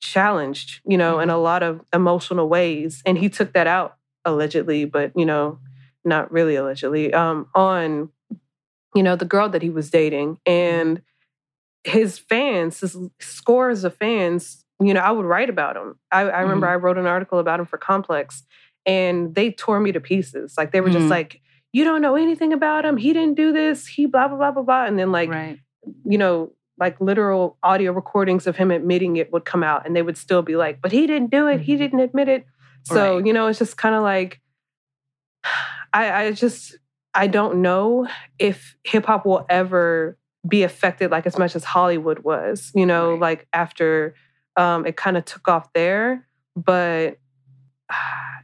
[0.00, 3.02] challenged, you know, in a lot of emotional ways.
[3.06, 5.58] And he took that out allegedly, but you know,
[6.04, 8.10] not really allegedly, um, on,
[8.94, 10.38] you know, the girl that he was dating.
[10.46, 11.02] And
[11.84, 15.98] his fans, his scores of fans, you know, I would write about him.
[16.10, 18.44] I, I remember I wrote an article about him for Complex
[18.86, 20.54] and they tore me to pieces.
[20.58, 21.10] Like they were just Mhm.
[21.10, 21.40] like,
[21.72, 22.96] you don't know anything about him.
[22.96, 23.86] He didn't do this.
[23.86, 24.84] He blah, blah, blah, blah, blah.
[24.86, 25.58] And then like, right.
[26.04, 30.02] you know, like literal audio recordings of him admitting it would come out and they
[30.02, 31.60] would still be like, but he didn't do it.
[31.60, 31.78] He Mhm.
[31.78, 32.46] didn't admit it.
[32.84, 33.26] So, Right.
[33.26, 34.40] you know, it's just kind of like,
[35.92, 36.76] I, I just,
[37.14, 38.08] I don't know
[38.38, 40.16] if hip hop will ever
[40.48, 43.20] be affected like as much as Hollywood was, you know, Right.
[43.20, 44.14] like after
[44.56, 46.26] um, it kind of took off there.
[46.56, 47.18] But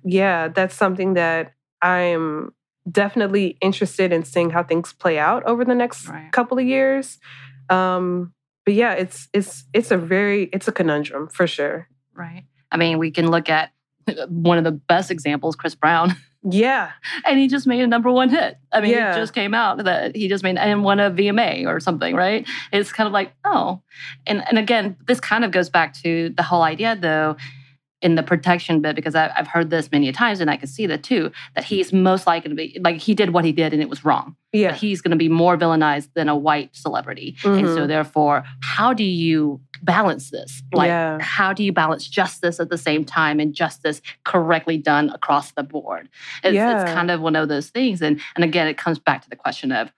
[0.04, 2.52] yeah, that's something that I'm
[2.90, 6.30] definitely interested in seeing how things play out over the next Right.
[6.32, 7.18] couple of years.
[7.68, 8.32] Um,
[8.64, 11.88] but yeah, it's it's it's a very it's a conundrum for sure.
[12.14, 12.44] Right.
[12.70, 13.70] I mean, we can look at
[14.28, 16.92] one of the best examples, Chris Brown, Yeah,
[17.26, 18.56] and he just made a number one hit.
[18.72, 19.12] I mean, Yeah.
[19.12, 22.46] it just came out that he just made and won a VMA or something, right?
[22.72, 23.82] It's kind of like, oh,
[24.26, 27.36] and and again, this kind of goes back to the whole idea, though,
[28.00, 30.86] in the protection bit, because I, I've heard this many times, and I can see
[30.86, 33.82] that too, that he's most likely to be like he did what he did, and
[33.82, 34.36] it was wrong.
[34.52, 37.88] yeah, he's going to be more villainized than a white celebrity, and so Mhm.
[37.88, 40.62] therefore, how do you balance this?
[40.72, 45.10] Like, yeah, how do you balance justice at the same time and justice correctly done
[45.10, 46.08] across the board?
[46.42, 46.82] It's, Yeah.
[46.82, 48.00] it's kind of one of those things.
[48.02, 49.92] And, and again, it comes back to the question of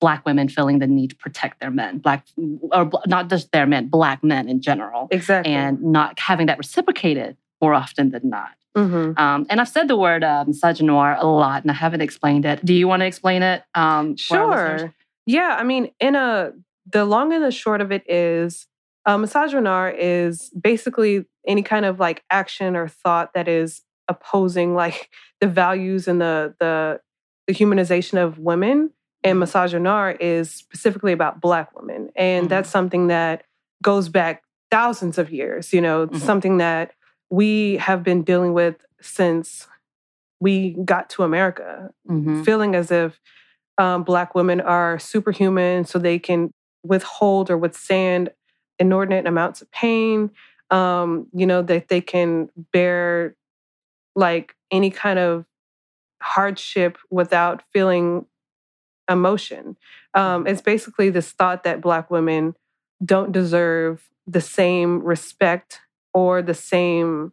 [0.00, 2.24] Black women feeling the need to protect their men, Black,
[2.72, 5.52] or not just their men, Black men in general, exactly.
[5.52, 8.50] and not having that reciprocated more often than not.
[8.76, 9.18] Mhm.
[9.18, 12.64] Um, and I've said the word uh, misogynoir a lot and I haven't explained it.
[12.64, 13.64] Do you want to explain it?
[13.74, 14.80] Um, for our listeners?
[14.82, 14.94] Sure.
[15.26, 16.52] Yeah, I mean, in a
[16.90, 18.66] the long and the short of it is,
[19.04, 25.10] uh, misogynoir is basically any kind of like action or thought that is opposing like
[25.40, 27.00] the values and the the
[27.46, 28.90] the humanization of women.
[29.24, 32.50] And misogynoir is specifically about Black women, and Mhm.
[32.50, 33.42] that's something that
[33.82, 35.72] goes back thousands of years.
[35.72, 36.16] You know, Mhm.
[36.20, 36.92] something that
[37.30, 39.66] we have been dealing with since
[40.40, 42.44] we got to America Mhm.
[42.44, 43.20] feeling as if
[43.80, 46.52] um, Black women are superhuman, so they can
[46.84, 48.28] withhold or withstand
[48.80, 50.30] inordinate amounts of pain.
[50.70, 53.36] Um, you know that they can bear
[54.16, 55.44] like any kind of
[56.20, 58.26] hardship without feeling
[59.08, 59.76] emotion.
[60.14, 62.54] Um, it's basically this thought that Black women
[63.04, 65.80] don't deserve the same respect
[66.12, 67.32] or the same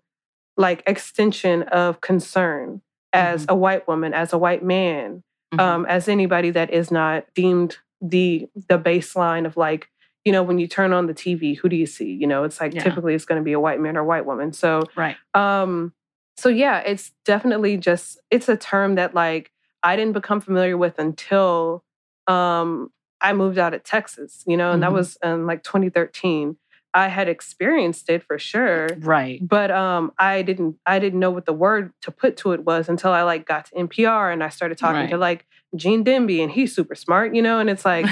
[0.58, 5.60] like extension of concern as a white woman, as a white man, Mhm.
[5.60, 9.90] um, as anybody that is not deemed the the baseline of like,
[10.26, 12.12] you know, when you turn on the TV, who do you see?
[12.12, 12.84] You know, it's like Yeah.
[12.84, 14.52] typically it's going to be a white man or a white woman.
[14.54, 15.16] So, right.
[15.34, 15.94] um,
[16.38, 19.52] so yeah, it's definitely just it's a term that like
[19.84, 21.84] I didn't become familiar with until
[22.28, 22.90] um
[23.22, 24.94] I moved out of Texas, you know, and that Mhm.
[24.94, 26.58] was in like 2013.
[26.94, 28.88] I had experienced it for sure.
[29.00, 29.40] Right.
[29.46, 32.88] But um I didn't I didn't know what the word to put to it was
[32.90, 35.10] until I like got to NPR and I started talking Right.
[35.10, 38.06] to like Gene Demby and he's super smart, you know, and it's like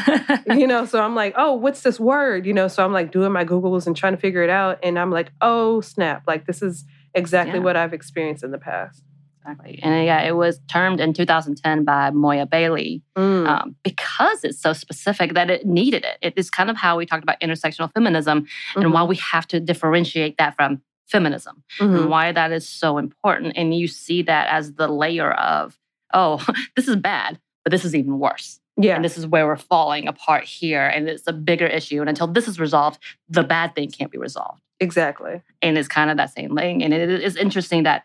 [0.45, 2.45] you know, so I'm like, oh, what's this word?
[2.45, 4.79] You know, so I'm like doing my Googles and trying to figure it out.
[4.83, 6.23] And I'm like, oh, snap.
[6.27, 7.63] Like, this is exactly Yeah.
[7.65, 9.01] what I've experienced in the past.
[9.43, 9.79] Exactly.
[9.83, 13.47] And yeah, it was termed in 2010 by Moya Bailey Mm.
[13.47, 16.17] um, because it's so specific that it needed it.
[16.21, 19.59] It is kind of how we talked about intersectional feminism and why we have to
[19.59, 22.01] differentiate that from feminism Mhm.
[22.01, 23.53] and why that is so important.
[23.55, 25.77] And you see that as the layer of,
[26.13, 26.43] oh,
[26.75, 28.59] this is bad, but this is even worse.
[28.77, 28.95] yeah.
[28.95, 30.87] And this is where we're falling apart here.
[30.87, 31.99] And it's a bigger issue.
[32.01, 32.97] And until this is resolved,
[33.29, 34.61] the bad thing can't be resolved.
[34.79, 35.41] exactly.
[35.61, 36.83] And it's kind of that same thing.
[36.83, 38.03] And it is interesting that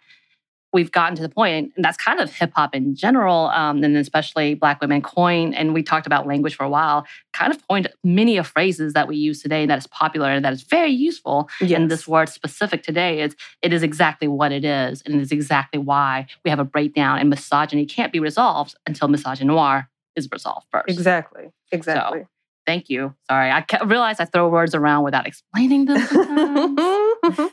[0.72, 3.96] we've gotten to the point, and that's kind of hip hop in general, um, and
[3.96, 5.54] especially Black women coin.
[5.54, 9.08] And we talked about language for a while, kind of coined many of phrases that
[9.08, 11.48] we use today that is popular and that is very useful.
[11.60, 11.78] Yes.
[11.78, 15.32] And this word specific today is it is exactly what it is, and it is
[15.32, 17.18] exactly why we have a breakdown.
[17.18, 20.88] And misogyny can't be resolved until misogynoir is resolved first.
[20.88, 21.50] Exactly.
[21.72, 22.26] Exactly.
[22.66, 23.14] Thank you.
[23.30, 27.50] Sorry, I ca- realize I throw words around without explaining them, sometimes.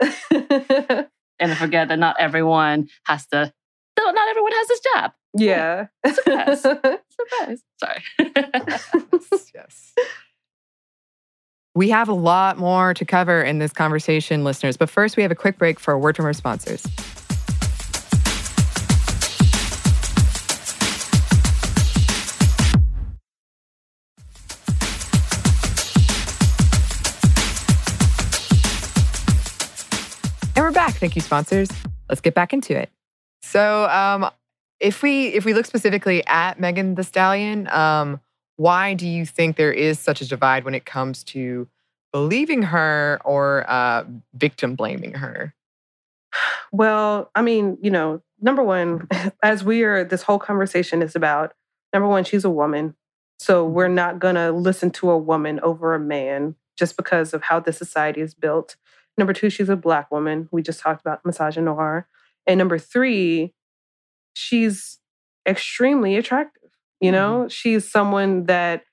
[1.38, 3.52] and I forget that not everyone has to.
[3.98, 5.12] No, not everyone has this job.
[5.34, 5.86] yeah.
[6.06, 6.62] Surprise.
[6.62, 7.62] Surprise.
[7.80, 8.02] Sorry.
[9.54, 9.94] yes.
[11.74, 14.76] We have a lot more to cover in this conversation, listeners.
[14.76, 16.86] But first, we have a quick break for a word from our sponsors.
[30.96, 31.68] Thank you, sponsors.
[32.08, 32.90] Let's get back into it.
[33.42, 34.30] So, um,
[34.80, 38.20] if we if we look specifically at Megan Thee Stallion, um,
[38.56, 41.68] why do you think there is such a divide when it comes to
[42.12, 44.04] believing her or uh,
[44.34, 45.54] victim blaming her?
[46.72, 49.06] Well, I mean, you know, number one,
[49.42, 51.52] as we are, this whole conversation is about
[51.92, 52.94] number one, she's a woman.
[53.38, 57.42] So we're not going to listen to a woman over a man just because of
[57.42, 58.76] how the society is built.
[59.18, 60.48] Number two, she's a black woman.
[60.52, 62.04] We just talked about misogynoir.
[62.46, 63.54] And number three,
[64.34, 64.98] she's
[65.48, 66.70] extremely attractive.
[67.00, 68.84] You know, she's someone that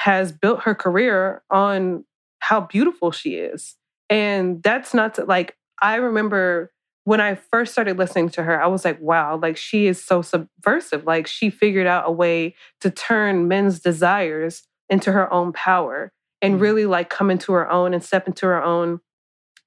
[0.00, 2.04] has built her career on
[2.40, 3.76] how beautiful she is.
[4.10, 6.70] And that's not to, like, I remember
[7.04, 10.20] when I first started listening to her, I was like, wow, like she is so
[10.20, 11.04] subversive.
[11.04, 16.56] Like she figured out a way to turn men's desires into her own power and
[16.56, 16.60] Mhm.
[16.60, 19.00] really like come into her own and step into her own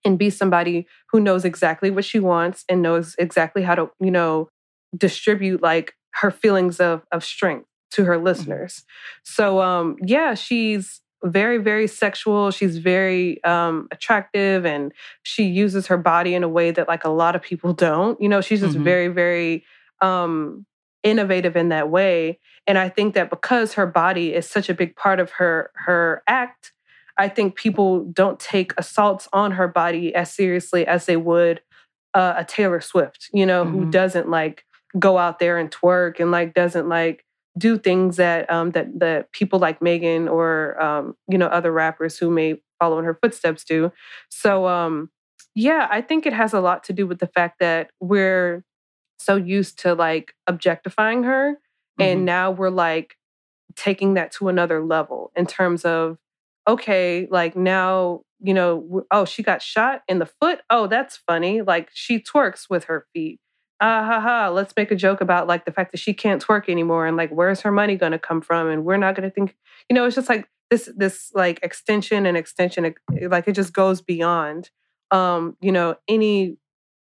[0.06, 4.12] and be somebody who knows exactly what she wants and knows exactly how to, you
[4.12, 4.50] know,
[4.98, 8.84] distribute like her feelings of of strength to her listeners.
[9.24, 14.92] So um yeah, she's very very sexual, she's very um attractive and
[15.24, 18.20] she uses her body in a way that like a lot of people don't.
[18.22, 18.84] You know, she's just Mhm.
[18.84, 19.64] very very
[20.02, 20.66] um
[21.04, 24.96] innovative in that way and I think that because her body is such a big
[24.96, 26.74] part of her her act,
[27.22, 31.62] I think people don't take assaults on her body as seriously as they would
[32.14, 33.92] uh, a Taylor Swift, you know, who Mhm.
[33.92, 34.66] doesn't like
[35.00, 37.24] go out there and twerk and like doesn't like
[37.58, 42.18] do things that um that that people like Megan or um you know other rappers
[42.18, 43.92] who may follow in her footsteps do.
[44.30, 45.10] So um
[45.56, 48.64] yeah, I think it has a lot to do with the fact that we're
[49.20, 51.58] so used to like objectifying her
[52.00, 52.26] and Mhm.
[52.26, 53.16] now we're like
[53.76, 56.18] taking that to another level in terms of
[56.68, 61.62] okay like now you know oh she got shot in the foot oh that's funny
[61.62, 63.40] like she twerks with her feet
[63.80, 66.70] ah ha ha let's make a joke about like the fact that she can't twerk
[66.70, 69.34] anymore and like where's her money going to come from and we're not going to
[69.34, 69.56] think
[69.90, 72.94] you know it's just like this this like extension and extension
[73.30, 74.70] like it just goes beyond
[75.12, 76.58] um you know any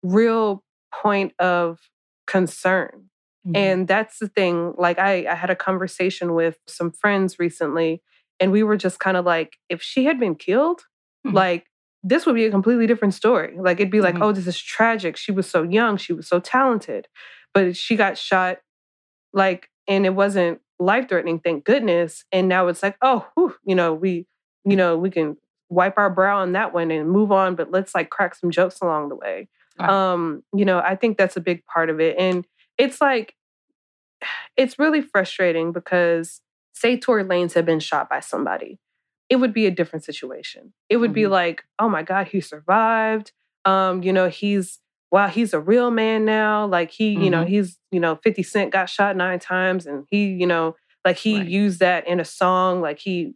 [0.02, 1.78] real point of
[2.26, 3.08] concern
[3.46, 3.56] Mhm.
[3.56, 4.72] and that's the thing.
[4.78, 8.00] Like I, I had a conversation with some friends recently,
[8.42, 10.82] and we were just kind of like, if she had been killed,
[11.26, 11.34] Mhm.
[11.34, 11.66] like
[12.02, 13.56] this would be a completely different story.
[13.56, 14.22] Like it'd be like, Mhm.
[14.22, 15.16] oh, this is tragic.
[15.16, 17.06] She was so young, she was so talented,
[17.54, 18.58] but she got shot,
[19.32, 22.24] like, and it wasn't life threatening, thank goodness.
[22.32, 24.26] And now it's like, oh, whew, you know, we,
[24.64, 25.36] you know, we can
[25.70, 28.80] wipe our brow on that one and move on, but let's like crack some jokes
[28.82, 29.48] along the way.
[29.78, 32.16] Um, you know, I think that's a big part of it.
[32.18, 32.44] And
[32.78, 33.34] it's like
[34.56, 36.41] it's really frustrating because
[36.72, 38.78] say Tory Lanez had been shot by somebody,
[39.28, 40.72] it would be a different situation.
[40.88, 41.30] It would be Mhm.
[41.30, 43.32] like, oh my God, he survived.
[43.64, 44.78] Um, you know, he's
[45.10, 46.64] wow, he's a real man now.
[46.66, 47.48] Like he, you know, Mhm.
[47.48, 51.36] he's, you know, 50 Cent got shot nine times and he, you know, like he
[51.38, 51.46] Right.
[51.48, 52.80] used that in a song.
[52.80, 53.34] Like he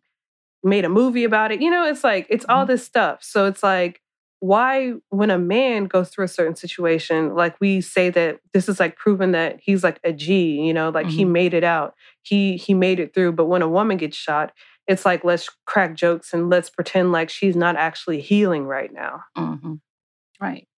[0.63, 1.61] made a movie about it.
[1.63, 2.69] You know, it's like it's all Mhm.
[2.69, 3.23] this stuff.
[3.23, 4.01] So it's like
[4.41, 8.79] why when a man goes through a certain situation like we say that this is
[8.79, 11.31] like proven that he's like a G, you know, like he Mhm.
[11.33, 11.95] made it out.
[12.23, 14.53] He he made it through, but when a woman gets shot,
[14.87, 19.23] it's like let's crack jokes and let's pretend like she's not actually healing right now.
[19.37, 19.81] Mhm.
[20.41, 20.69] Right.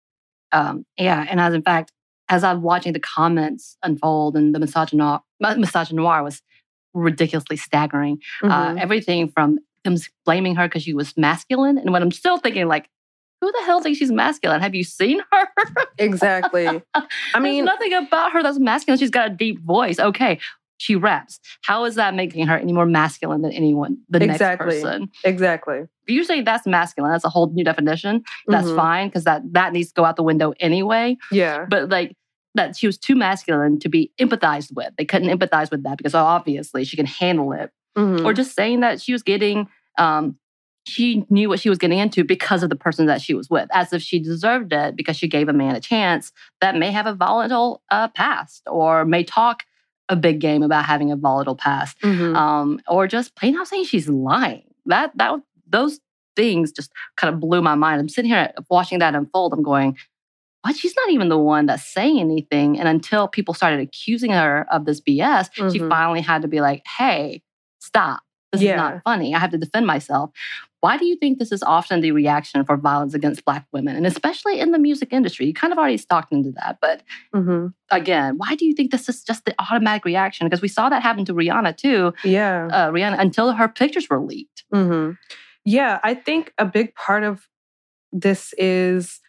[0.53, 1.93] Um, yeah, and as in fact,
[2.29, 6.43] as I'm watching the comments unfold and the misogynoir, misogynoir was
[6.95, 8.21] ridiculously staggering.
[8.43, 8.81] Uh, Mhm.
[8.81, 12.89] everything from them blaming her because she was masculine, and what I'm still thinking like,
[13.41, 14.61] who the hell thinks she's masculine?
[14.61, 15.49] Have you seen her?
[15.99, 16.67] exactly.
[16.67, 18.99] I mean, There's nothing about her that's masculine.
[18.99, 19.99] She's got a deep voice.
[19.99, 20.39] Okay,
[20.79, 21.41] she raps.
[21.63, 24.67] How is that making her any more masculine than anyone, the Exactly.
[24.67, 25.11] next person?
[25.25, 25.79] exactly.
[25.79, 28.23] If you say that's masculine, that's a whole new definition.
[28.47, 28.77] That's Mhm.
[28.77, 31.17] fine because that that needs to go out the window anyway.
[31.31, 31.67] Yeah.
[31.69, 32.17] But like
[32.55, 34.93] that, she was too masculine to be empathized with.
[34.97, 37.71] They couldn't empathize with that because obviously she can handle it.
[37.97, 38.25] Mhm.
[38.25, 39.69] Or just saying that she was getting.
[39.99, 40.39] Um,
[40.89, 43.69] she knew what she was getting into because of the person that she was with,
[43.73, 47.07] as if she deserved it because she gave a man a chance that may have
[47.07, 49.65] a volatile uh, past or may talk
[50.09, 52.35] a big game about having a volatile past, Mhm.
[52.35, 54.65] um, or just plain out saying she's lying.
[54.87, 56.01] That that those
[56.35, 58.01] things just kind of blew my mind.
[58.01, 59.53] I'm sitting here watching that unfold.
[59.53, 59.97] I'm going,
[60.63, 60.77] what?
[60.77, 62.79] She's not even the one that's saying anything.
[62.79, 65.89] And until people started accusing her of this BS, she Mhm.
[65.89, 67.43] finally had to be like, hey,
[67.81, 68.21] stop.
[68.53, 69.35] This is not funny.
[69.35, 70.31] I have to defend myself.
[70.81, 74.07] Why do you think this is often the reaction for violence against Black women, and
[74.07, 75.47] especially in the music industry?
[75.47, 77.03] You kind of already stalked into that, but
[77.35, 77.75] Mhm.
[77.91, 80.47] again, why do you think this is just the automatic reaction?
[80.47, 82.13] Because we saw that happen to Rihanna too.
[82.23, 82.69] Yeah.
[82.73, 84.65] Uh, Rihanna until her pictures were leaked.
[84.73, 85.13] hmm
[85.65, 87.49] Yeah, I think a big part of
[88.13, 89.21] this is,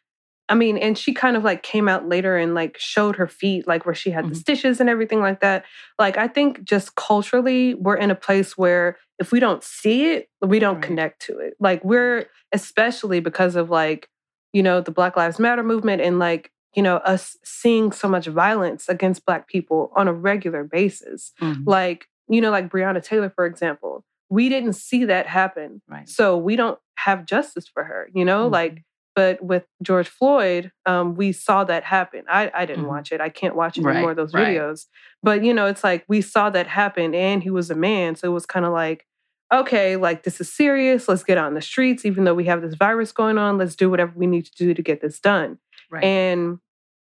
[0.50, 3.68] I mean, and she kind of like came out later and like showed her feet,
[3.68, 4.38] like where she had the Mhm.
[4.38, 5.64] stitches and everything like that.
[6.00, 10.28] Like, I think just culturally, we're in a place where if we don't see it,
[10.42, 10.84] we don't Right.
[10.84, 11.54] connect to it.
[11.60, 14.10] Like, we're, especially because of like,
[14.54, 18.28] you know, the Black Lives Matter movement and like, you know, us seeing so much
[18.28, 21.64] violence against Black people on a regular basis Mhm.
[21.66, 26.08] like you know like breonna taylor for example we didn't see that happen Right.
[26.08, 28.52] so we don't have justice for her you know Mhm.
[28.54, 28.84] like
[29.16, 32.90] but with george floyd um, we saw that happen i, I didn't Mhm.
[32.90, 34.48] watch it i can't watch any Right, more of those right.
[34.58, 34.86] videos
[35.24, 38.28] but you know it's like we saw that happen and he was a man so
[38.30, 39.06] it was kind of like
[39.54, 42.62] okay like this is serious let's get out in the streets even though we have
[42.62, 45.58] this virus going on let's do whatever we need to do to get this done
[45.92, 46.04] Right.
[46.04, 46.60] and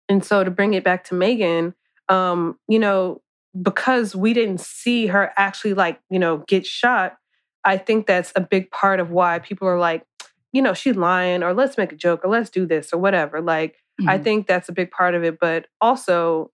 [0.08, 1.74] and so to bring it back to Megan,
[2.08, 3.20] um, you know,
[3.60, 7.18] because we didn't see her actually like, you know, get shot,
[7.62, 10.06] I think that's a big part of why people are like,
[10.52, 13.40] you know, she's lying or let's make a joke or let's do this or whatever.
[13.40, 13.76] Like
[14.06, 14.24] I Mhm.
[14.24, 16.50] think that's a big part of it, but also,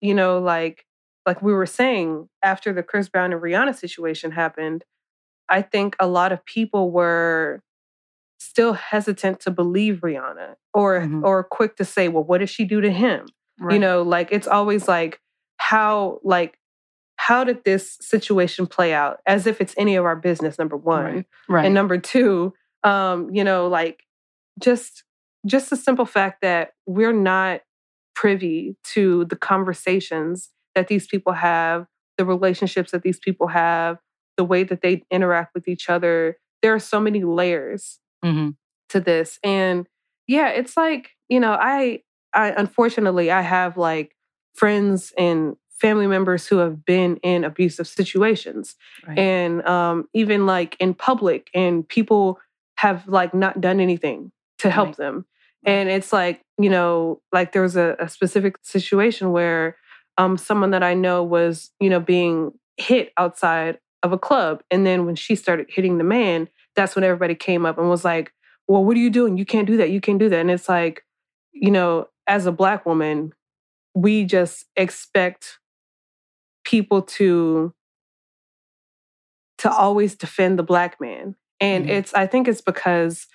[0.00, 0.86] you know, like
[1.26, 4.84] like we were saying after the Chris Brown and Rihanna situation happened,
[5.48, 7.62] I think a lot of people were
[8.40, 11.22] still hesitant to believe Rihanna or Mhm.
[11.24, 13.26] or quick to say, well, what did she do to him?
[13.70, 15.20] You know, like it's always like
[15.58, 16.58] how like
[17.16, 21.04] how did this situation play out as if it's any of our business number 1
[21.04, 21.26] Right.
[21.48, 21.64] Right.
[21.66, 22.52] and number two
[22.84, 24.04] um you know like
[24.60, 25.04] just
[25.46, 27.60] just the simple fact that we're not
[28.14, 31.86] privy to the conversations that these people have
[32.18, 33.98] the relationships that these people have
[34.36, 38.56] the way that they interact with each other there are so many layers Mhm.
[38.90, 39.86] to this and
[40.28, 42.00] yeah it's like you know i
[42.34, 44.14] i unfortunately i have like
[44.54, 48.76] friends and family members who have been in abusive situations
[49.08, 49.18] Right.
[49.18, 52.38] and um even like in public and people
[52.82, 54.96] have like not done anything to help Right.
[54.96, 55.26] them.
[55.64, 59.76] And it's like you know like there was a, a specific situation where
[60.18, 64.84] um someone that i know was you know being hit outside of a club and
[64.84, 68.32] then when she started hitting the man that's when everybody came up and was like
[68.68, 69.36] well what are you doing?
[69.38, 69.90] You can't do that.
[69.90, 70.40] You can't do that.
[70.40, 71.04] And it's like
[71.52, 73.32] you know as a black woman
[73.94, 75.58] we just expect
[76.64, 77.72] people to
[79.58, 81.90] to always defend the black man and Mhm.
[81.90, 83.26] it's i think it's because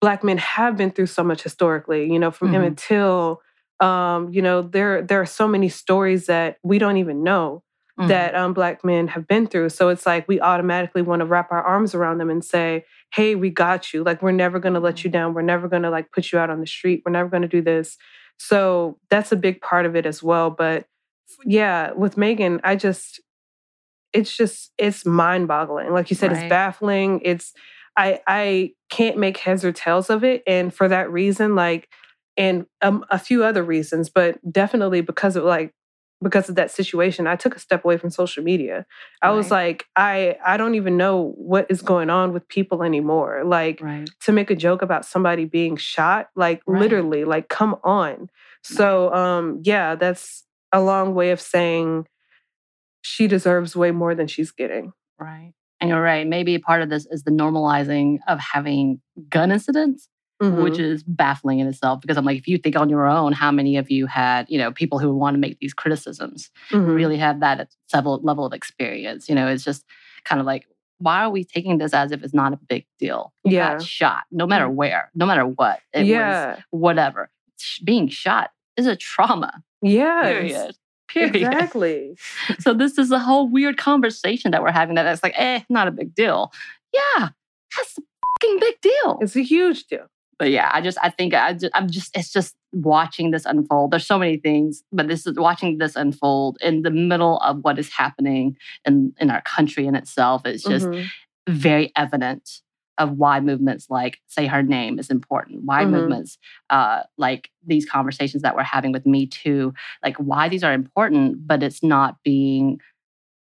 [0.00, 2.54] black men have been through so much historically you know from Mhm.
[2.56, 3.40] emmett till
[3.80, 7.62] um you know there there are so many stories that we don't even know
[7.98, 8.08] Mhm.
[8.08, 9.68] that um, black men have been through.
[9.68, 13.36] So it's like we automatically want to wrap our arms around them and say, "Hey,
[13.36, 14.02] we got you.
[14.02, 15.32] Like we're never going to let you down.
[15.32, 17.02] We're never going to like put you out on the street.
[17.06, 17.96] We're never going to do this."
[18.36, 20.50] So that's a big part of it as well.
[20.50, 20.86] But
[21.44, 23.20] yeah, with Megan, I just
[24.12, 25.92] it's just it's mind-boggling.
[25.92, 26.40] Like you said, Right.
[26.42, 27.20] it's baffling.
[27.24, 27.52] It's
[27.96, 31.88] I I can't make heads or tails of it, and for that reason, like,
[32.36, 35.72] and um, a few other reasons, but definitely because of like
[36.22, 38.86] because of that situation, I took a step away from social media.
[39.22, 43.42] I was like, I I don't even know what is going on with people anymore.
[43.44, 44.08] Like Right.
[44.22, 46.80] to make a joke about somebody being shot, like Right.
[46.80, 48.30] literally, like come on.
[48.62, 52.06] So um yeah, that's a long way of saying
[53.02, 54.92] she deserves way more than she's getting.
[55.18, 55.52] Right.
[55.80, 56.26] And you're right.
[56.26, 60.08] Maybe part of this is the normalizing of having gun incidents,
[60.40, 60.80] which Mhm.
[60.80, 62.00] is baffling in itself.
[62.00, 64.58] Because I'm like, if you think on your own, how many of you had, you
[64.58, 66.94] know, people who want to make these criticisms Mhm.
[66.94, 69.28] really have that level level of experience?
[69.28, 69.84] You know, it's just
[70.24, 70.66] kind of like,
[70.98, 73.32] why are we taking this as if it's not a big deal?
[73.44, 73.78] You Yeah.
[73.78, 75.80] shot, no matter where, no matter what.
[75.92, 76.56] It was yeah.
[76.70, 77.30] whatever.
[77.84, 79.62] Being shot is a trauma.
[79.82, 80.22] Yeah.
[80.22, 80.76] Period.
[81.14, 81.36] Period.
[81.36, 82.16] Exactly.
[82.58, 85.88] So this is a whole weird conversation that we're having that it's like, eh, not
[85.88, 86.52] a big deal.
[86.92, 87.28] Yeah,
[87.76, 88.02] that's a
[88.40, 89.18] fucking big deal.
[89.22, 90.06] It's a huge deal.
[90.38, 93.92] But yeah, I just I think I just, I'm just it's just watching this unfold.
[93.92, 97.78] There's so many things, but this is watching this unfold in the middle of what
[97.78, 100.44] is happening in in our country in itself.
[100.44, 101.06] It's just Mhm.
[101.48, 102.62] very evident
[102.98, 105.90] of why movements like say her name is important why Mhm.
[105.90, 106.38] movements
[106.70, 109.72] uh, like these conversations that we're having with me too
[110.04, 112.80] like why these are important but it's not being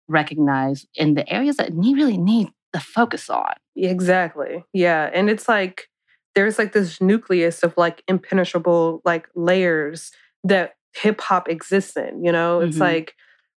[0.08, 4.64] recognized in the areas that we really need the focus on Exactly.
[4.74, 5.10] Yeah.
[5.14, 5.88] And it's like
[6.36, 10.12] there's like this nucleus of like impenetrable like layers
[10.44, 12.60] that hip hop exists in, you know?
[12.60, 12.82] It's Mhm.
[12.82, 13.16] like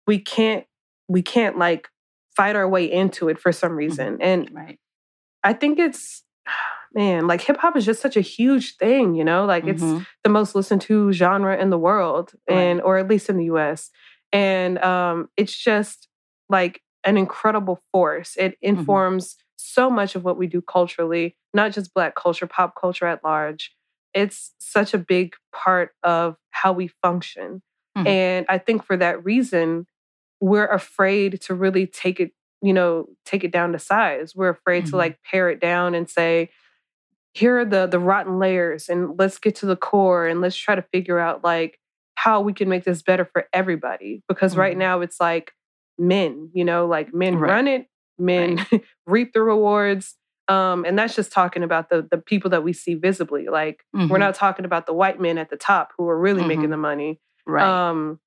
[0.08, 0.66] we can't
[1.08, 1.88] we can't like
[2.38, 4.18] fight our way into it for some reason.
[4.22, 4.80] And right
[5.44, 6.24] I think it's
[6.94, 9.46] man, like hip hop is just such a huge thing, you know?
[9.46, 10.06] Like it's Mhm.
[10.24, 12.56] the most listened to genre in the world Right.
[12.58, 13.90] and or at least in the US.
[14.32, 16.08] And um it's just
[16.50, 18.36] like an incredible force.
[18.38, 18.70] It Mm-hmm.
[18.80, 23.24] informs so much of what we do culturally, not just black culture, pop culture at
[23.24, 23.74] large.
[24.14, 27.62] It's such a big part of how we function.
[27.98, 28.08] Mhm.
[28.08, 29.88] And I think for that reason,
[30.40, 32.32] we're afraid to really take it,
[32.64, 34.34] you know, take it down to size.
[34.36, 34.90] We're afraid Mhm.
[34.92, 36.50] to like pare it down and say,
[37.34, 40.76] here are the the rotten layers and let's get to the core and let's try
[40.76, 41.80] to figure out like
[42.16, 44.80] how we can make this better for everybody because right Mhm.
[44.80, 45.52] now it's like
[45.98, 47.50] men you know like men Right.
[47.50, 47.88] run it
[48.20, 48.58] men
[49.08, 50.16] reap the rewards
[50.48, 54.18] um and that's just talking about the the people that we see visibly like we're
[54.18, 54.20] Mhm.
[54.20, 57.20] not talking about the white men at the top who are really making the money
[57.48, 58.20] right um,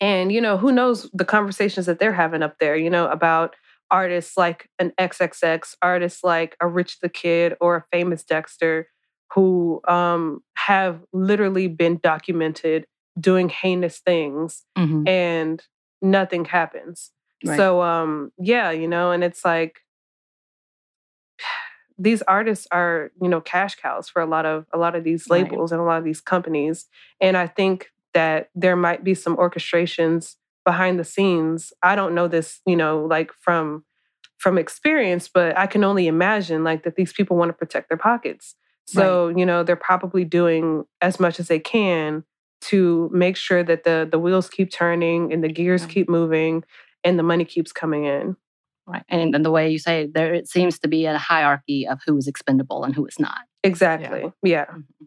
[0.00, 3.56] and you know, who knows the conversations that they're having up there, you know, about
[3.90, 8.88] artists like an XXX, artists like a Rich the Kid or a famous Dexter,
[9.34, 12.86] who um, have literally been documented
[13.18, 15.08] doing heinous things Mhm.
[15.08, 15.62] and
[16.00, 17.10] nothing happens.
[17.44, 17.56] Right.
[17.56, 19.80] So um, yeah, you know, and it's like
[21.98, 25.26] these artists are, you know, cash cows for a lot of a lot of these
[25.28, 25.42] Right.
[25.42, 26.86] labels and a lot of these companies.
[27.20, 31.72] And I think that there might be some orchestrations behind the scenes.
[31.82, 33.84] I don't know this, you know, like from
[34.38, 37.98] from experience, but I can only imagine like that these people want to protect their
[37.98, 38.54] pockets.
[38.86, 42.24] So, you know, they're probably doing as much as they can
[42.62, 45.90] to make sure that the the wheels keep turning and the gears Right.
[45.90, 46.64] keep moving
[47.04, 48.36] and the money keeps coming in.
[48.86, 51.86] right and, and the way you say it, there it seems to be a hierarchy
[51.86, 54.32] of who is expendable and who is not Exactly.
[54.42, 54.64] Yeah.
[54.64, 55.04] Mm-hmm.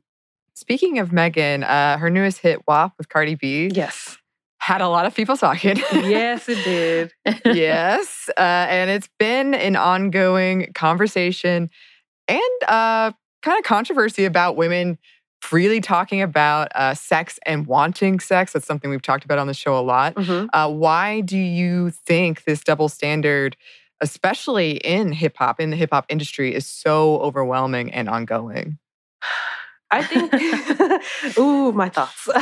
[0.56, 4.18] Speaking of Megan, uh, her newest hit "WAP" with Cardi B Yes.
[4.60, 5.78] had a lot of people talking.
[5.91, 7.12] yes, it did.
[7.45, 8.39] yes, uh,
[8.70, 11.70] and it's been an ongoing conversation
[12.28, 14.97] and uh, kind of controversy about women
[15.41, 18.54] freely talking about uh, sex and wanting sex.
[18.54, 20.16] That's something we've talked about on the show a lot.
[20.16, 20.47] Mhm.
[20.54, 23.58] Uh, why do you think this double standard,
[23.99, 28.78] especially in hip hop, in the hip hop industry, is so overwhelming and ongoing?
[29.94, 32.28] I think, ooh, my thoughts.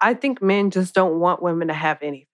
[0.00, 2.24] I think men just don't want women to have anything.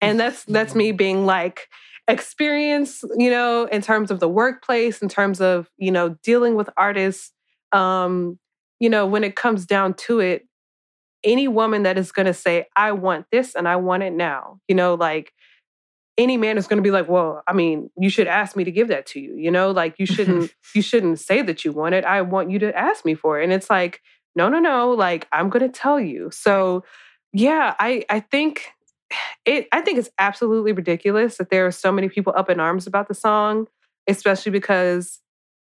[0.00, 1.68] And that's that's me being like
[2.08, 6.70] experience, you know, in terms of the workplace, in terms of, you know, dealing with
[6.76, 7.32] artists.
[7.72, 8.38] Um,
[8.78, 10.46] you know, when it comes down to it,
[11.22, 14.74] any woman that is gonna say, I want this and I want it now, you
[14.74, 15.32] know, like
[16.20, 18.88] any man is gonna be like, Well, I mean, you should ask me to give
[18.88, 22.04] that to you, you know, like you shouldn't you shouldn't say that you want it.
[22.04, 23.44] I want you to ask me for it.
[23.44, 24.00] And it's like,
[24.36, 26.30] no, no, no, like I'm gonna tell you.
[26.30, 26.84] So
[27.32, 28.72] yeah, I I think
[29.44, 32.86] it I think it's absolutely ridiculous that there are so many people up in arms
[32.86, 33.66] about the song,
[34.06, 35.20] especially because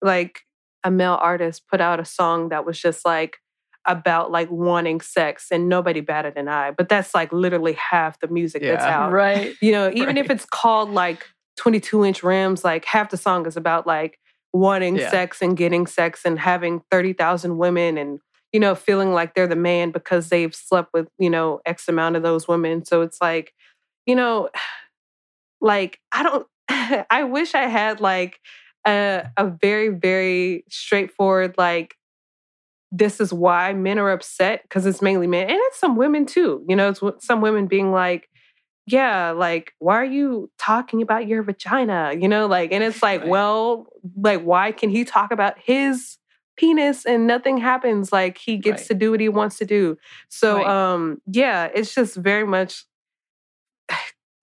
[0.01, 0.43] like
[0.85, 3.39] a male artist put out a song that was just like
[3.87, 6.71] about like wanting sex and nobody better than I.
[6.73, 9.13] But that's like literally half the music that's out.
[9.13, 11.25] right You know, even if it's called like
[11.59, 14.19] 22 inch rims, like half the song is about like
[14.53, 15.11] wanting Yeah.
[15.11, 18.21] sex and getting sex and having 30,000 women and,
[18.53, 22.17] you know, feeling like they're the man because they've slept with, you know, X amount
[22.17, 22.85] of those women.
[22.85, 23.53] So it's like,
[24.07, 24.49] you know,
[25.61, 26.47] like I don't
[27.11, 28.41] I wish I had like
[28.87, 31.97] a, a very, very straightforward, like,
[32.99, 36.65] this is why men are upset because it's mainly men and it's some women too.
[36.69, 38.29] You know, it's some women being like,
[38.87, 42.15] yeah, like, why are you talking about your vagina?
[42.19, 43.29] You know, like, and it's like, right.
[43.29, 43.87] well,
[44.17, 46.19] like, why can he talk about his
[46.57, 48.13] penis and nothing happens?
[48.13, 48.89] Like, he gets right.
[48.89, 49.99] to do what he wants to do.
[50.29, 50.67] So, right.
[50.67, 52.85] um, yeah, it's just very much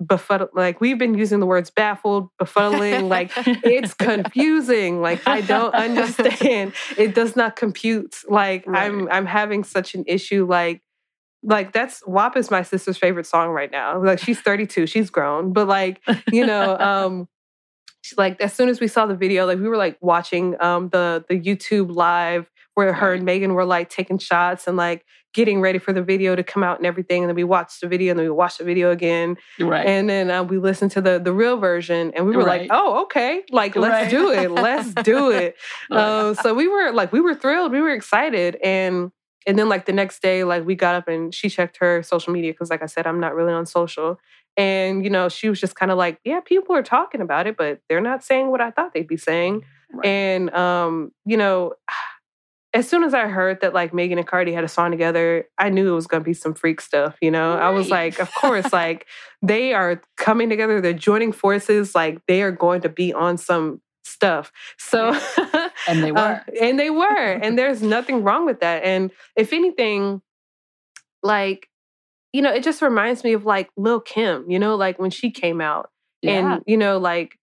[0.07, 3.31] befuddled like we've been using the words baffled befuddling like
[3.63, 5.01] it's confusing.
[5.01, 6.73] Like i don't understand.
[6.97, 8.15] It does not compute.
[8.27, 8.85] Like right.
[8.85, 10.81] i'm i'm having such an issue like
[11.43, 14.01] like that's WAP is my sister's favorite song right now.
[14.01, 16.01] Like she's 32, she's grown, but like,
[16.31, 17.27] you know, um
[18.17, 21.23] like as soon as we saw the video, like we were like watching um the
[21.29, 25.79] the YouTube live where her and Megan were like taking shots and like getting ready
[25.79, 27.23] for the video to come out and everything.
[27.23, 29.35] And then we watched the video and then we watched the video again.
[29.59, 29.85] Right.
[29.85, 32.61] And then uh, we listened to the the real version and we were right.
[32.61, 33.43] like, oh, okay.
[33.51, 34.09] Like, let's right.
[34.09, 34.51] do it.
[34.51, 35.55] Let's do it.
[35.91, 37.71] uh, so we were like, we were thrilled.
[37.71, 38.57] We were excited.
[38.63, 39.11] And
[39.45, 42.31] and then like the next day, like we got up and she checked her social
[42.31, 44.19] media because like I said, I'm not really on social.
[44.55, 47.57] And, you know, she was just kind of like, yeah, people are talking about it,
[47.57, 49.63] but they're not saying what I thought they'd be saying.
[49.91, 50.05] Right.
[50.05, 51.73] And um, you know,
[52.73, 55.69] as soon as I heard that like Megan and Cardi had a song together, I
[55.69, 57.53] knew it was gonna be some freak stuff, you know?
[57.53, 57.63] Right.
[57.63, 59.07] I was like, of course, like
[59.41, 63.81] they are coming together, they're joining forces, like they are going to be on some
[64.03, 64.51] stuff.
[64.77, 65.17] So
[65.87, 66.19] And they uh, were.
[66.19, 67.31] Uh, and they were.
[67.41, 68.83] and there's nothing wrong with that.
[68.83, 70.21] And if anything,
[71.21, 71.69] like,
[72.31, 75.31] you know, it just reminds me of like Lil Kim, you know, like when she
[75.31, 75.89] came out.
[76.21, 76.53] Yeah.
[76.53, 77.37] And, you know, like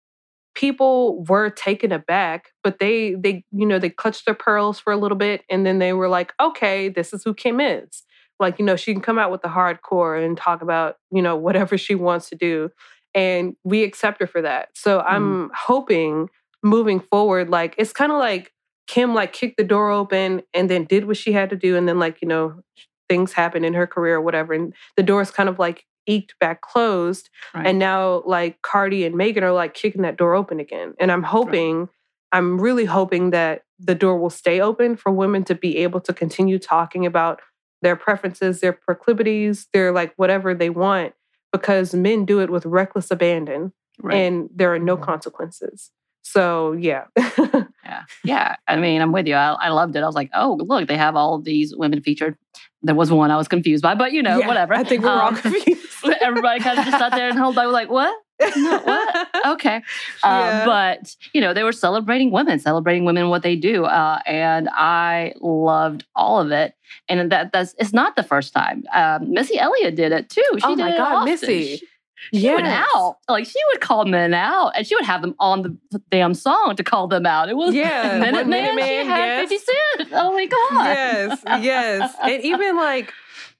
[0.61, 4.97] people were taken aback, but they they you know they clutched their pearls for a
[4.97, 8.03] little bit, and then they were like, okay, this is who Kim is.
[8.39, 11.35] Like you know, she can come out with the hardcore and talk about you know
[11.35, 12.69] whatever she wants to do,
[13.15, 14.69] and we accept her for that.
[14.75, 15.05] So mm.
[15.07, 16.29] I'm hoping
[16.63, 18.53] moving forward, like it's kind of like
[18.87, 21.89] Kim like kicked the door open and then did what she had to do, and
[21.89, 22.61] then like you know
[23.09, 26.39] things happen in her career or whatever, and the door is kind of like eked
[26.39, 27.31] back closed.
[27.55, 27.67] Right.
[27.67, 30.95] And now like Cardi and Megan are like kicking that door open again.
[30.99, 31.89] And I'm hoping, right.
[32.33, 36.13] I'm really hoping that the door will stay open for women to be able to
[36.13, 37.41] continue talking about
[37.83, 41.15] their preferences, their proclivities, their like whatever they want,
[41.53, 44.17] because men do it with reckless abandon right.
[44.17, 45.05] and there are no mm-hmm.
[45.05, 45.91] consequences.
[46.23, 47.05] So yeah.
[47.17, 48.03] yeah.
[48.25, 48.57] Yeah.
[48.69, 49.35] I mean, I'm with you.
[49.35, 50.03] I, I, loved it.
[50.03, 52.37] I was like, oh, look, they have all these women featured.
[52.83, 54.75] There was one I was confused by, but you know, yeah, whatever.
[54.75, 55.81] I think we're um, all confused.
[56.21, 58.15] everybody kind of just sat there and held back, like, what?
[58.57, 59.29] no, what?
[59.47, 59.77] Okay.
[59.77, 59.83] Um,
[60.23, 60.65] yeah.
[60.65, 63.85] But, you know, they were celebrating women, celebrating women, what they do.
[63.85, 66.75] Uh, and I loved all of it.
[67.09, 68.85] And that that's it's not the first time.
[68.95, 70.43] Um, Missy Elliott did it too.
[70.57, 71.77] She oh my God, Missy.
[71.77, 71.87] She,
[72.33, 72.57] she yes.
[72.57, 73.19] would out.
[73.29, 76.75] Like she would call men out and she would have them on the damn song
[76.77, 77.49] to call them out.
[77.49, 79.49] It was yeah, Minute Man, Man, she had yes.
[79.49, 80.13] 50 Cent.
[80.13, 80.85] Oh my God.
[80.85, 82.15] Yes, yes.
[82.23, 83.13] and even like,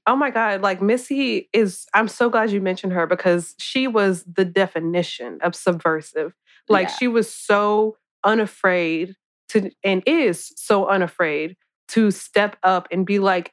[0.07, 4.25] oh my God, like Missy is, I'm so glad you mentioned her because she was
[4.25, 6.35] the definition of subversive.
[6.69, 6.95] Like yeah.
[6.95, 9.17] she was so unafraid
[9.51, 11.57] to, and is so unafraid
[11.89, 13.53] to step up and be like,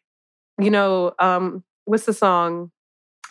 [0.60, 2.72] you know, um, what's the song?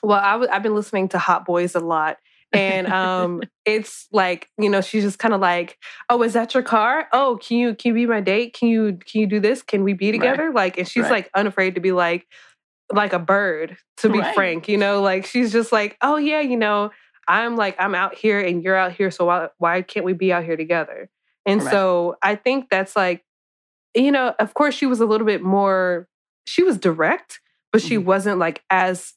[0.06, 2.18] Well, i w- I've been listening to Hot Boyz a lot.
[2.52, 5.76] and um it's like you know she's just kind of like
[6.08, 8.98] oh is that your car oh can you can you be my date can you
[9.04, 10.54] can you do this can we be together right.
[10.54, 11.10] like and she's right.
[11.10, 12.24] like unafraid to be like
[12.92, 14.32] like a bird to be right.
[14.32, 16.88] frank you know like she's just like oh yeah you know
[17.26, 20.32] i'm like i'm out here and you're out here so why, why can't we be
[20.32, 21.10] out here together
[21.46, 23.24] and so i think that's like
[23.96, 26.06] you know of course she was a little bit more
[26.46, 27.40] she was direct
[27.72, 28.06] but she mm-hmm.
[28.06, 29.14] wasn't like as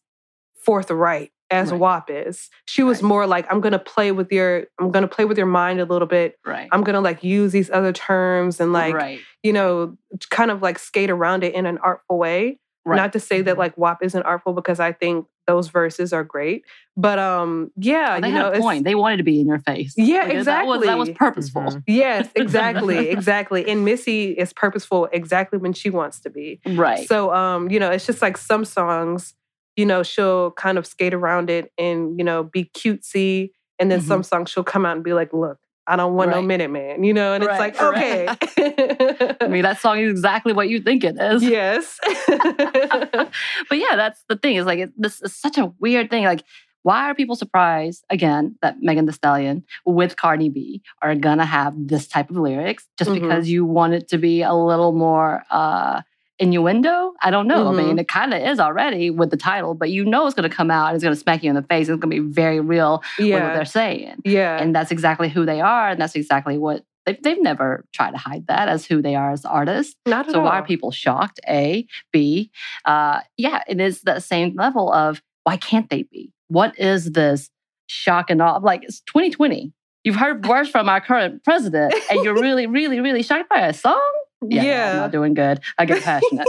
[0.64, 1.80] forthright as right.
[1.80, 2.50] WAP is.
[2.66, 3.08] She was right.
[3.08, 6.08] more like, I'm gonna play with your, I'm gonna play with your mind a little
[6.08, 6.38] bit.
[6.46, 6.70] Right.
[6.72, 9.20] I'm gonna like use these other terms and like, right.
[9.44, 9.98] you know,
[10.30, 12.60] kind of like skate around it in an artful way.
[12.86, 12.96] Right.
[12.96, 13.60] Not to say that mm-hmm.
[13.60, 16.64] like WAP isn't artful because I think those verses are great.
[16.96, 18.84] But um, yeah, well, they you had know, a point.
[18.84, 19.94] They wanted to be in your face.
[19.98, 20.44] Yeah, exactly.
[20.44, 21.64] That was, that was purposeful.
[21.64, 21.80] Mm-hmm.
[21.88, 23.68] Yes, exactly, exactly.
[23.68, 26.62] And Missy is purposeful exactly when she wants to be.
[26.66, 27.08] Right.
[27.08, 29.34] So um, you know, it's just like some songs
[29.80, 33.52] you know, she'll kind of skate around it and, you know, be cutesy.
[33.80, 34.10] And then mm-hmm.
[34.10, 35.58] some songs she'll come out and be like, look,
[35.88, 36.36] I don't want right.
[36.36, 37.34] no minute man, you know?
[37.34, 38.28] And right, it's like, okay.
[39.42, 41.42] I mean, that song is exactly what you think it is.
[41.42, 41.98] Yes.
[42.28, 46.26] but yeah, that's the thing is like, it, this is such a weird thing.
[46.26, 46.44] Like,
[46.84, 51.74] why are people surprised again that Megan Thee Stallion with Cardi B are gonna have
[51.78, 53.22] this type of lyrics just mm-hmm.
[53.22, 56.02] because you want it to be a little more uh
[56.40, 57.14] innuendo?
[57.22, 57.66] I don't know.
[57.66, 57.80] Mhm.
[57.80, 60.50] I mean, it kind of is already with the title, but you know it's going
[60.50, 61.90] to come out and it's going to smack you in the face.
[61.90, 64.22] It's going to be very real with what they're saying.
[64.24, 64.58] Yeah.
[64.62, 65.90] And that's exactly who they are.
[65.90, 69.32] And that's exactly what they've, they've never tried to hide that as who they are
[69.32, 69.96] as artists.
[70.06, 71.40] Not at So why are people shocked?
[71.48, 72.52] A, B,
[72.86, 76.32] uh, yeah, it is the same level of why can't they be?
[76.48, 77.50] What is this
[77.88, 78.58] shock and awe?
[78.58, 79.74] Like it's 2020.
[80.06, 83.74] You've heard words from our current president, and you're really, really, really shocked by a
[83.74, 84.00] song.
[84.48, 85.60] Yeah, no, I'm not doing good.
[85.78, 86.48] I get passionate.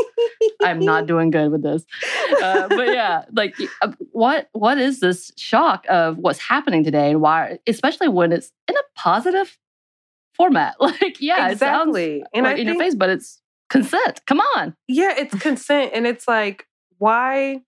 [0.63, 1.85] I'm not doing good with this.
[2.41, 7.21] Uh, but yeah, like uh, what what is this shock of what's happening today, and
[7.21, 9.59] why, especially when it's in a positive
[10.35, 10.77] format?
[10.81, 12.17] Like, yeah, exactly.
[12.17, 14.21] it sounds and like I in think, your face, but it's consent.
[14.27, 14.75] Come on.
[14.87, 15.93] yeah, it's consent.
[15.95, 16.67] And it's like,
[16.99, 17.61] why?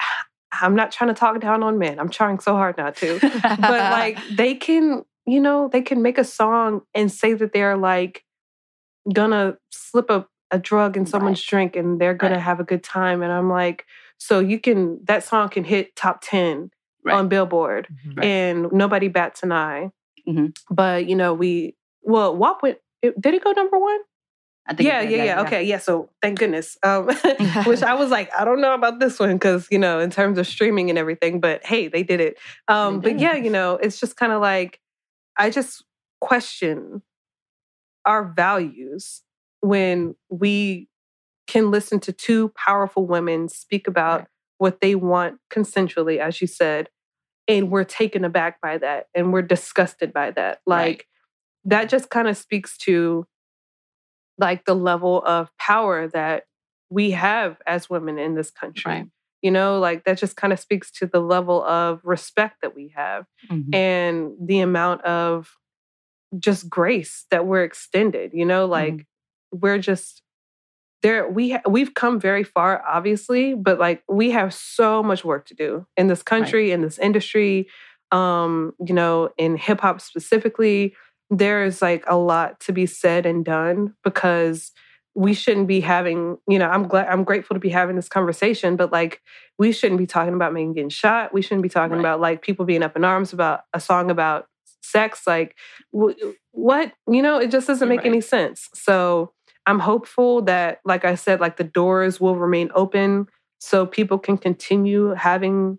[0.52, 1.98] I'm not trying to talk down on men.
[1.98, 3.18] I'm trying so hard not to.
[3.42, 7.76] but like they can you know they can make a song and say that they're
[7.76, 8.24] like
[9.12, 12.40] gonna slip a, a drug in someone's drink and they're gonna Right.
[12.42, 13.84] have a good time and i'm like
[14.18, 16.70] so you can that song can hit top 10
[17.04, 17.14] Right.
[17.14, 18.24] on billboard Mhm.
[18.24, 19.90] and nobody bats an eye
[20.26, 20.56] Mhm.
[20.70, 24.00] but you know we well WAP went it, did it go number one
[24.66, 25.76] I think yeah, did, yeah, yeah, Okay, yeah.
[25.76, 26.78] So thank goodness.
[26.82, 27.08] Um,
[27.66, 30.38] which I was like, I don't know about this one because you know, in terms
[30.38, 31.38] of streaming and everything.
[31.38, 32.38] But hey, they did it.
[32.66, 34.80] Um, They but yeah, you know, it's just kind of like
[35.36, 35.84] I just
[36.22, 37.02] question
[38.06, 39.22] our values
[39.60, 40.88] when we
[41.46, 44.28] can listen to two powerful women speak about Right.
[44.58, 46.88] what they want consensually, as you said,
[47.48, 50.60] and we're taken aback by that and we're disgusted by that.
[50.66, 51.04] Like Right.
[51.66, 53.26] that just kind of speaks to
[54.38, 56.44] like the level of power that
[56.90, 58.90] we have as women in this country.
[58.92, 59.06] Right.
[59.42, 62.88] You know, like that just kind of speaks to the level of respect that we
[62.96, 63.74] have Mhm.
[63.74, 65.56] and the amount of
[66.38, 69.06] just grace that we're extended you know like
[69.52, 70.22] we're just
[71.02, 75.46] there we ha- we've come very far obviously but like we have so much work
[75.46, 77.68] to do in this country in this industry
[78.12, 80.94] um you know in hip hop specifically.
[81.30, 84.72] There's like a lot to be said and done because
[85.14, 88.76] we shouldn't be having you know i'm glad i'm grateful to be having this conversation
[88.76, 89.20] but like
[89.58, 91.32] we shouldn't be talking about Megan getting shot.
[91.32, 92.00] We shouldn't be talking Right.
[92.00, 94.46] about like people being up in arms about a song about
[94.94, 95.56] sex like
[95.98, 96.14] wh-
[96.52, 98.12] what you know it just doesn't make Right.
[98.14, 99.32] any sense so
[99.66, 103.26] i'm hopeful that like i said like the doors will remain open
[103.58, 105.78] so people can continue having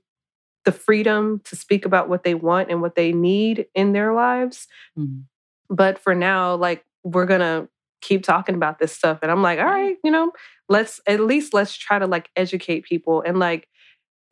[0.66, 4.68] the freedom to speak about what they want and what they need in their lives
[4.98, 5.24] Mhm.
[5.70, 7.68] but for now like we're gonna
[8.02, 10.32] keep talking about this stuff and i'm like all right you know
[10.70, 13.68] let's at least let's try to like educate people and like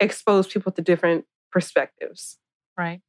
[0.00, 2.38] expose people to different perspectives
[2.76, 3.00] Right.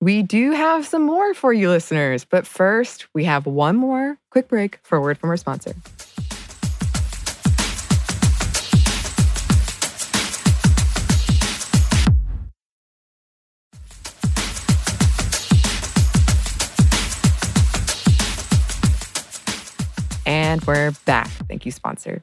[0.00, 4.46] We do have some more for you listeners, but first, we have one more quick
[4.46, 5.74] break for a word from our sponsor.
[20.26, 21.28] And we're back.
[21.48, 22.22] Thank you, sponsor.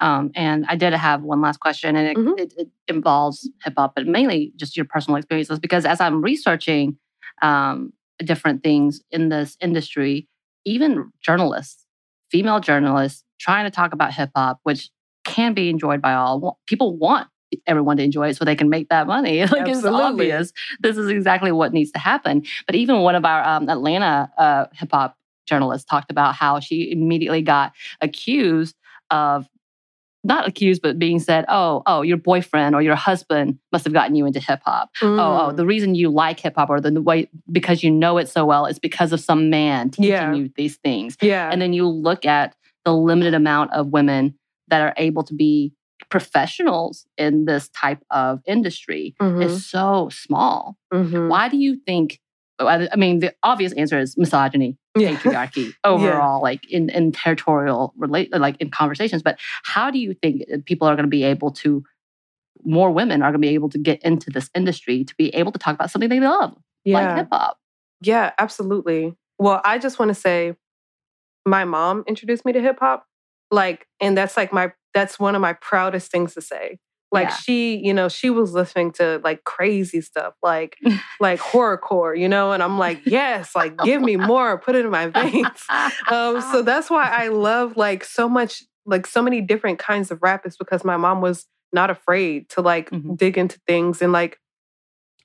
[0.00, 2.38] Um, and I did have one last question, and it, Mhm.
[2.38, 5.58] it, it involves hip hop, but mainly just your personal experiences.
[5.58, 6.96] Because as I'm researching
[7.42, 10.28] um, different things in this industry,
[10.64, 11.86] even journalists,
[12.30, 14.90] female journalists, trying to talk about hip hop, which
[15.24, 16.58] can be enjoyed by all.
[16.66, 17.28] People want
[17.66, 19.40] everyone to enjoy it so they can make that money.
[19.52, 20.52] Like it's obvious.
[20.80, 22.42] This is exactly what needs to happen.
[22.66, 25.16] But even one of our um, Atlanta uh, hip hop
[25.46, 28.76] journalists talked about how she immediately got accused
[29.10, 29.46] of
[30.24, 34.14] not accused, but being said, "Oh, oh, your boyfriend or your husband must have gotten
[34.16, 34.90] you into hip hop.
[35.02, 35.56] Oh, oh, Mm.
[35.56, 38.66] the reason you like hip hop or the way because you know it so well
[38.66, 40.32] is because of some man teaching Yeah.
[40.34, 44.34] you these things." yeah And then you look at the limited amount of women
[44.68, 45.72] that are able to be
[46.10, 50.76] professionals in this type of industry Mhm, is so small.
[50.92, 51.28] mhm.
[51.28, 52.18] Why do you think?
[52.58, 57.12] Oh, I I mean, the obvious answer is misogyny yeah patriarchy overall, like in, in
[57.12, 59.22] territorial relate, like in conversations.
[59.22, 61.82] But how do you think people are going to be able to,
[62.64, 65.52] more women are going to be able to get into this industry to be able
[65.52, 67.58] to talk about something they love, like hip hop?
[68.00, 69.14] Yeah, absolutely.
[69.38, 70.54] Well, I just want to say
[71.46, 73.06] my mom introduced me to hip hop.
[73.50, 76.78] Like, and that's like my that's one of my proudest things to say.
[77.14, 77.36] Like Yeah.
[77.36, 80.78] she, you know, she was listening to like crazy stuff, like
[81.20, 84.92] like horrorcore, you know, and I'm like, yes, like give me more, put it in
[84.92, 85.70] my veins.
[86.08, 90.20] Um, so that's why I love like so much, like so many different kinds of
[90.22, 93.16] rap is because my mom was not afraid to like Mhm.
[93.16, 94.38] dig into things and like,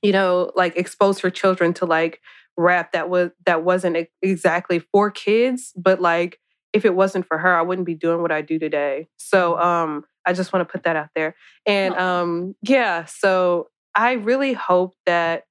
[0.02, 2.22] you know, like expose her children to like
[2.58, 6.40] rap that was that wasn't exactly for kids, but like
[6.74, 9.08] if it wasn't for her, I wouldn't be doing what I do today.
[9.18, 9.66] So Mm-hmm.
[9.66, 11.36] um, I just want to put that out there.
[11.66, 15.44] And um, yeah, so I really hope that,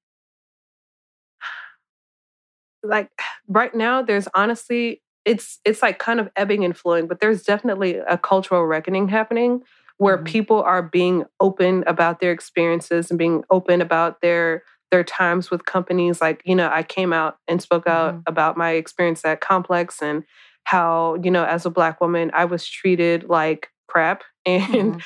[2.83, 3.11] like,
[3.49, 7.97] right now, there's honestly, it's it's like kind of ebbing and flowing, but there's definitely
[7.97, 9.63] a cultural reckoning happening
[9.99, 10.25] where Mhm.
[10.25, 15.67] people are being open about their experiences and being open about their their times with
[15.67, 18.23] companies like you know i came out and spoke out Mhm.
[18.27, 20.25] about my experience at complex and
[20.65, 25.03] how you know as a black woman i was treated like crap and Mhm.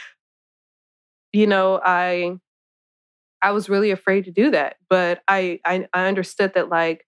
[1.33, 2.33] you know i
[3.43, 7.07] i was really afraid to do that but I, I i understood that like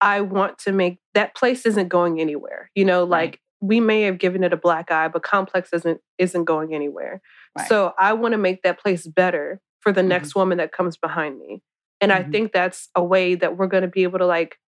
[0.00, 3.30] i want to make that place isn't going anywhere you know Right.
[3.32, 7.20] like we may have given it a black eye but complex isn't isn't going anywhere
[7.56, 7.68] Right.
[7.68, 10.08] so i want to make that place better for the Mhm.
[10.08, 11.62] next woman that comes behind me
[12.00, 12.30] and i Mhm.
[12.32, 14.58] think that's a way that we're going to be able to like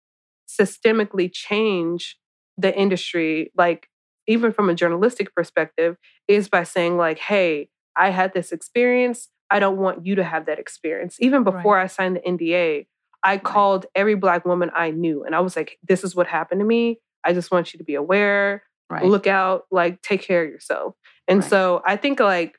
[0.49, 2.19] systemically change
[2.57, 3.89] the industry like
[4.29, 5.97] even from a journalistic perspective
[6.29, 10.47] is by saying like hey i had this experience i don't want you to have
[10.47, 11.57] that experience even Right.
[11.57, 12.87] before i signed the nda
[13.25, 16.61] i called every black woman i knew and i was like this is what happened
[16.61, 19.05] to me i just want you to be aware right.
[19.05, 20.95] look out like take care of yourself
[21.27, 21.51] and Right.
[21.51, 22.55] so i think like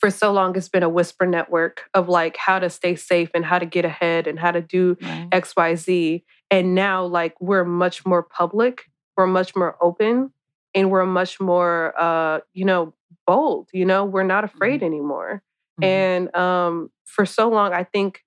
[0.00, 3.44] for so long it's been a whisper network of like how to stay safe and
[3.44, 5.28] how to get ahead and how to do right.
[5.30, 8.82] xyz and now like we're much more public
[9.16, 10.30] we're much more open
[10.74, 12.94] and we're much more uh you know
[13.26, 15.42] bold you know we're not afraid anymore
[15.80, 15.84] Mhm.
[15.84, 18.22] and um for so long i think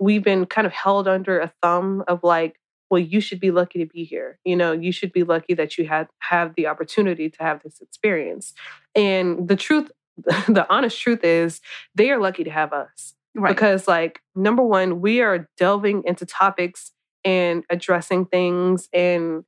[0.00, 2.56] we've been kind of held under a thumb of like
[2.90, 5.78] well you should be lucky to be here you know you should be lucky that
[5.78, 8.52] you had have the opportunity to have this experience
[8.94, 9.90] and the truth
[10.48, 11.60] the honest truth is
[11.94, 13.50] they are lucky to have us right.
[13.54, 16.92] because like number one we are delving into topics
[17.24, 19.44] and addressing things and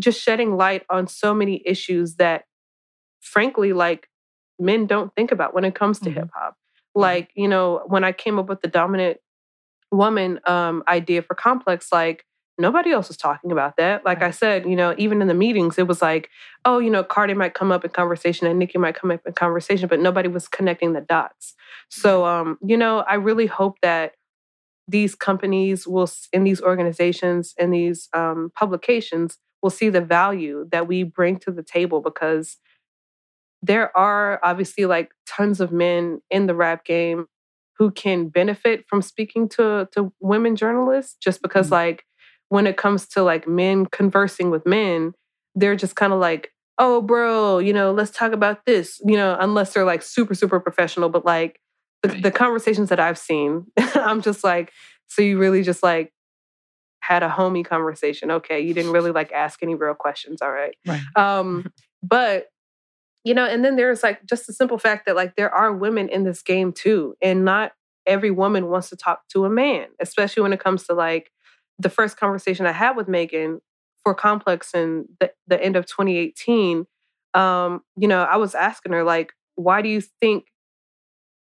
[0.00, 2.44] just shedding light on so many issues that
[3.20, 4.08] frankly like
[4.58, 6.14] men don't think about when it comes to Mhm.
[6.14, 6.56] hip hop
[6.94, 9.18] like you know when i came up with the dominant
[9.90, 12.24] woman um idea for complex like
[12.56, 14.04] nobody else was talking about that.
[14.04, 16.28] Like i said you know even in the meetings it was like
[16.64, 19.32] oh you know cardi might come up in conversation and nikki might come up in
[19.32, 21.54] conversation but nobody was connecting the dots.
[21.90, 24.12] So um you know i really hope that
[24.86, 30.86] these companies will in these organizations and these um, publications will see the value that
[30.86, 32.58] we bring to the table because
[33.62, 37.26] there are obviously like tons of men in the rap game
[37.78, 41.72] who can benefit from speaking to to women journalists just because Mhm.
[41.72, 42.04] like
[42.50, 45.14] when it comes to like men conversing with men
[45.54, 49.36] they're just kind of like oh bro you know let's talk about this you know
[49.40, 51.58] unless they're like super super professional but like
[52.02, 52.22] the, Right.
[52.22, 54.72] the conversations that i've seen i'm just like
[55.08, 56.12] so you really just like
[57.06, 60.76] had a homie conversation okay you didn't really like ask any real questions all right
[60.86, 61.00] Right.
[61.16, 61.70] um
[62.02, 62.46] but
[63.24, 66.08] you know and then there's like just the simple fact that like there are women
[66.08, 67.72] in this game too and not
[68.06, 71.30] every woman wants to talk to a man especially when it comes to like
[71.78, 73.60] the first conversation i had with megan
[74.02, 76.86] for complex in the, the end of 2018
[77.34, 80.44] um you know i was asking her like why do you think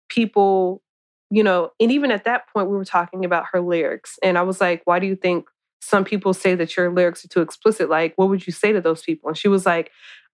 [0.09, 0.81] people
[1.29, 4.41] you know and even at that point we were talking about her lyrics and i
[4.41, 5.45] was like why do you think
[5.81, 7.89] some people say that your lyrics are too explicit?
[7.91, 9.27] Like what would you say to those people?
[9.29, 9.91] And she was like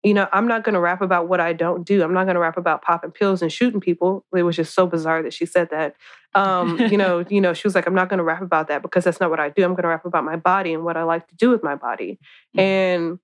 [0.04, 2.04] you know i'm not going to rap about what i don't do.
[2.04, 4.26] I'm not going to rap about popping pills and shooting people.
[4.36, 5.96] It was just so bizarre that she said that.
[6.36, 8.82] Um you know you know she was like i'm not going to rap about that
[8.82, 9.64] because that's not what i do.
[9.64, 11.76] I'm going to rap about my body and what i like to do with my
[11.76, 12.20] body.
[12.56, 12.62] Mhm.
[12.62, 13.20] and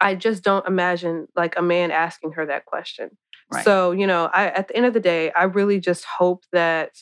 [0.00, 3.10] i just don't imagine like a man asking her that question
[3.50, 3.64] Right.
[3.64, 6.98] so you know i at the end of the day i really just hope that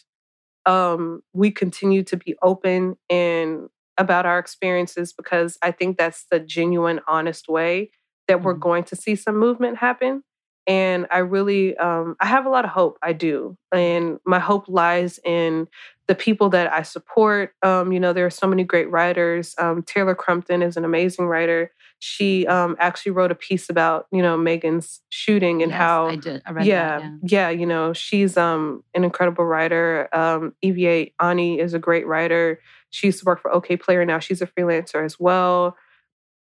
[0.67, 3.69] um we continue to be open and
[3.99, 7.91] about our experiences because i think that's the genuine honest way
[8.29, 8.61] that we're Mhm.
[8.61, 10.23] going to see some movement happen
[10.67, 14.65] and i really um, i have a lot of hope i do and my hope
[14.69, 15.69] lies in
[16.09, 19.83] the people that i support um, you know there are so many great writers um,
[19.83, 21.71] taylor crumpton is an amazing writer
[22.05, 26.17] she um, actually wrote a piece about you know megan's shooting and Yes, how I
[26.17, 26.43] did.
[26.45, 27.19] I read yeah, that.
[27.23, 30.09] yeah, you know, she's um an incredible writer.
[30.13, 32.61] Um Ivie Ani is a great writer.
[32.91, 34.19] She used to work for Okayplayer now.
[34.19, 35.77] She's a freelancer as well.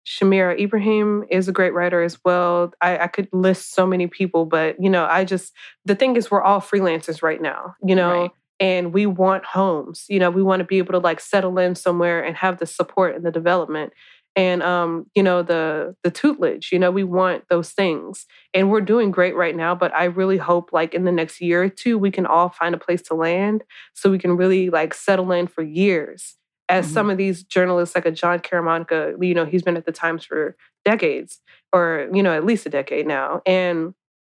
[0.06, 2.74] Shamira Ibrahim is a great writer as well.
[2.82, 5.54] I, I could list so many people, but you know, I just
[5.86, 8.32] the thing is we're all freelancers right now, you know, Right.
[8.60, 10.06] and we want homes.
[10.10, 12.66] You know, we want to be able to like settle in somewhere and have the
[12.66, 13.94] support and the development
[14.36, 16.72] and um, you know, the the tutelage.
[16.72, 20.38] You know, we want those things and we're doing great right now but i really
[20.38, 23.14] hope like in the next year or two we can all find a place to
[23.16, 23.64] land
[23.94, 26.36] so we can really like settle in for years
[26.70, 26.94] as Mhm.
[26.94, 30.24] some of these journalists like a Jon Caramanica, you know he's been at the times
[30.26, 30.56] for
[30.86, 31.42] decades
[31.74, 33.42] or, you know, at least a decade now.
[33.46, 33.94] And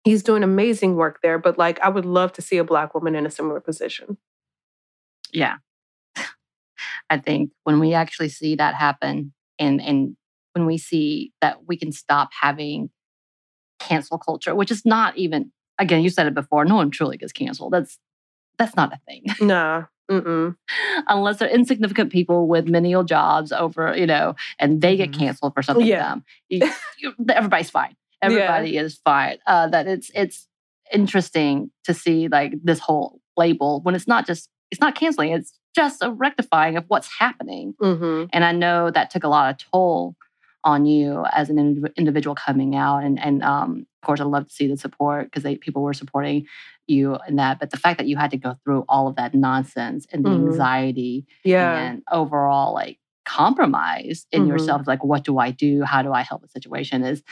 [0.05, 1.39] he's doing amazing work there.
[1.39, 4.19] But like, I would love to see a Black woman in a similar position.
[5.33, 5.57] Yeah.
[7.11, 10.17] I think when we actually see that happen and, and
[10.53, 12.91] when we see that we can stop having
[13.81, 17.33] cancel culture, which is not even, again, you said it before, no one truly gets
[17.33, 17.73] canceled.
[17.73, 17.99] That's,
[18.59, 19.25] that's not a thing.
[19.41, 19.87] No.
[20.11, 20.55] Mm-mm.
[21.09, 25.19] Unless they're insignificant people with menial jobs over, you know, and they get Mhm.
[25.19, 26.17] canceled for something Yeah.
[26.51, 27.97] You, you, everybody's fine.
[28.21, 29.39] Everybody is fine.
[29.47, 30.47] Uh, that it's it's
[30.93, 35.33] interesting to see like this whole label when it's not just it's not canceling.
[35.33, 37.75] It's just a rectifying of what's happening.
[37.83, 38.27] Mm-hmm.
[38.33, 40.15] And I know that took a lot of toll
[40.63, 42.99] on you as an indiv- individual coming out.
[43.05, 46.47] And and um, of course, I love to see the support because people were supporting
[46.87, 47.59] you in that.
[47.59, 50.31] But the fact that you had to go through all of that nonsense and the
[50.31, 50.47] Mhm.
[50.51, 51.77] anxiety Yeah.
[51.77, 54.49] and overall like compromise in Mhm.
[54.49, 55.83] yourself, like what do I do?
[55.83, 57.03] How do I help the situation?
[57.05, 57.23] Is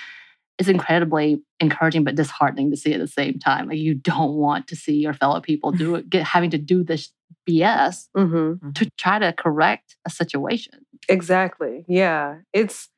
[0.59, 3.69] is incredibly encouraging but disheartening to see at the same time.
[3.69, 6.85] Like you don't want to see your fellow people do it, get having to do
[6.85, 7.11] this
[7.49, 8.73] BS Mm-hmm.
[8.73, 10.85] to try to correct a situation.
[11.09, 11.85] Exactly.
[11.89, 12.39] Yeah.
[12.53, 12.89] It's,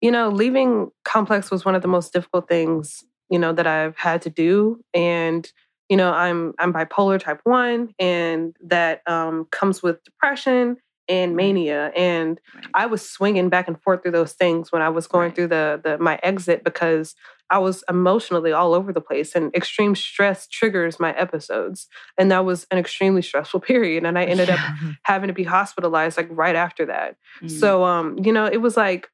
[0.00, 3.96] you know, leaving complex was one of the most difficult things, you know, that I've
[3.96, 4.80] had to do.
[4.94, 5.50] And,
[5.88, 10.76] you know, I'm I'm bipolar type one, and that um, comes with depression
[11.08, 11.90] and mania.
[11.96, 12.38] And
[12.74, 15.34] I was swinging back and forth through those things when I was going Right.
[15.34, 17.14] through the the my exit because
[17.50, 21.88] I was emotionally all over the place and extreme stress triggers my episodes.
[22.18, 24.04] And that was an extremely stressful period.
[24.04, 24.58] And I ended up
[25.04, 27.16] having to be hospitalized like right after that.
[27.42, 27.50] Mm.
[27.50, 29.08] So um, you know, it was like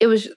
[0.00, 0.28] it was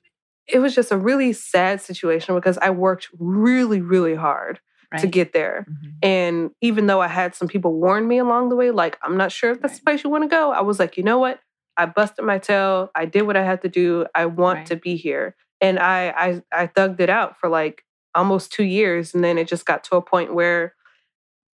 [0.48, 4.60] it was just a really sad situation because I worked really, really hard
[5.00, 5.66] to get there.
[5.70, 5.94] Mhm.
[6.04, 9.32] And even though I had some people warn me along the way, like, I'm not
[9.32, 11.40] sure if that's the place you want to go, I was like, you know what?
[11.78, 12.92] I busted my tail.
[12.94, 14.06] I did what I had to do.
[14.14, 14.66] I want Right.
[14.66, 15.38] to be here.
[15.62, 16.10] And I,
[16.52, 17.84] I I thugged it out for like
[18.16, 19.14] almost two years.
[19.14, 20.76] And then it just got to a point where,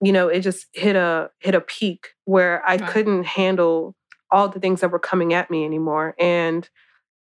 [0.02, 2.86] you know, it just hit a hit a peak where I Right.
[2.92, 3.94] couldn't handle
[4.30, 6.14] all the things that were coming at me anymore.
[6.18, 6.68] And,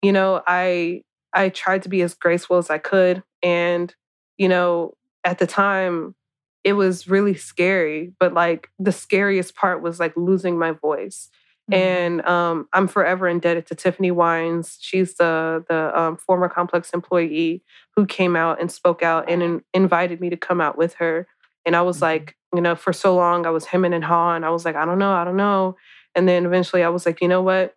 [0.04, 1.04] you know, I
[1.34, 3.24] I tried to be as graceful as I could.
[3.44, 3.94] And,
[4.38, 6.16] you know, at the time
[6.64, 11.30] it was really scary but like the scariest part was like losing my voice
[11.72, 11.76] Mhm.
[11.78, 14.78] and um, i'm forever indebted to tiffany wines.
[14.82, 17.64] She's the the um, former complex employee
[17.96, 21.28] who came out and spoke out and in, invited me to come out with her.
[21.66, 22.02] And i was Mhm.
[22.02, 24.44] like you know for so long i was hemming and hawing.
[24.44, 25.76] I was like i don't know i don't know.
[26.16, 27.76] And then eventually i was like you know what?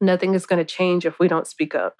[0.00, 1.96] Nothing is going to change if we don't speak up.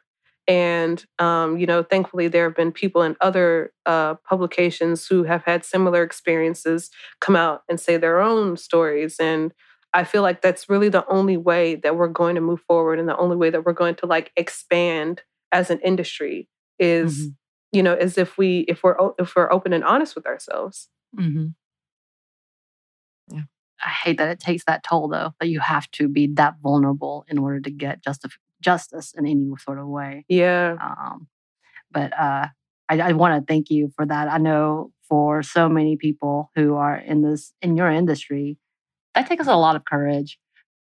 [0.49, 5.45] And um, you know thankfully there have been people in other uh, publications who have
[5.45, 6.91] had similar experiences
[7.21, 9.17] come out and say their own stories.
[9.21, 9.55] And
[9.95, 13.09] i feel like that's really the only way that we're going to move forward and
[13.09, 15.23] the only way that we're going to like expand
[15.53, 17.35] as an industry is Mhm.
[17.73, 20.89] you know is if we if we're if we're open and honest with ourselves
[21.19, 21.55] Mhm.
[23.31, 23.43] Yeah.
[23.85, 27.25] I hate that it takes that toll, though, that you have to be that vulnerable
[27.29, 30.25] in order to get justif- justice in any sort of way.
[30.29, 31.29] yeah Um,
[31.93, 32.49] but uh,
[32.89, 34.29] I, I want to thank you for that.
[34.29, 38.59] I know for so many people who are in this in your industry,
[39.15, 40.39] that takes a lot of courage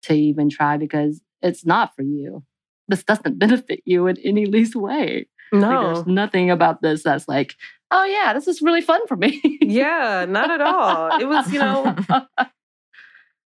[0.03, 2.43] to even try because it's not for you.
[2.89, 5.29] This doesn't benefit you in any least way.
[5.53, 7.55] Like, no there's nothing about this that's like,
[7.91, 9.41] oh yeah, this is really fun for me.
[9.63, 11.97] yeah not at all it was you know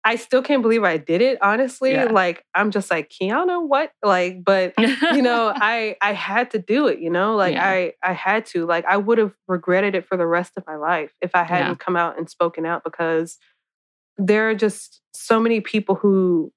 [0.02, 1.92] I still can't believe I did it, honestly.
[1.92, 2.04] Yeah.
[2.04, 3.92] Like I'm just like, Kiana, what?
[4.02, 7.36] Like, but you know, I I had to do it, you know?
[7.36, 7.68] Like Yeah.
[7.68, 8.64] I I had to.
[8.64, 11.68] Like I would have regretted it for the rest of my life if I hadn't
[11.72, 11.74] Yeah.
[11.74, 13.36] come out and spoken out because
[14.26, 16.52] there are just so many people who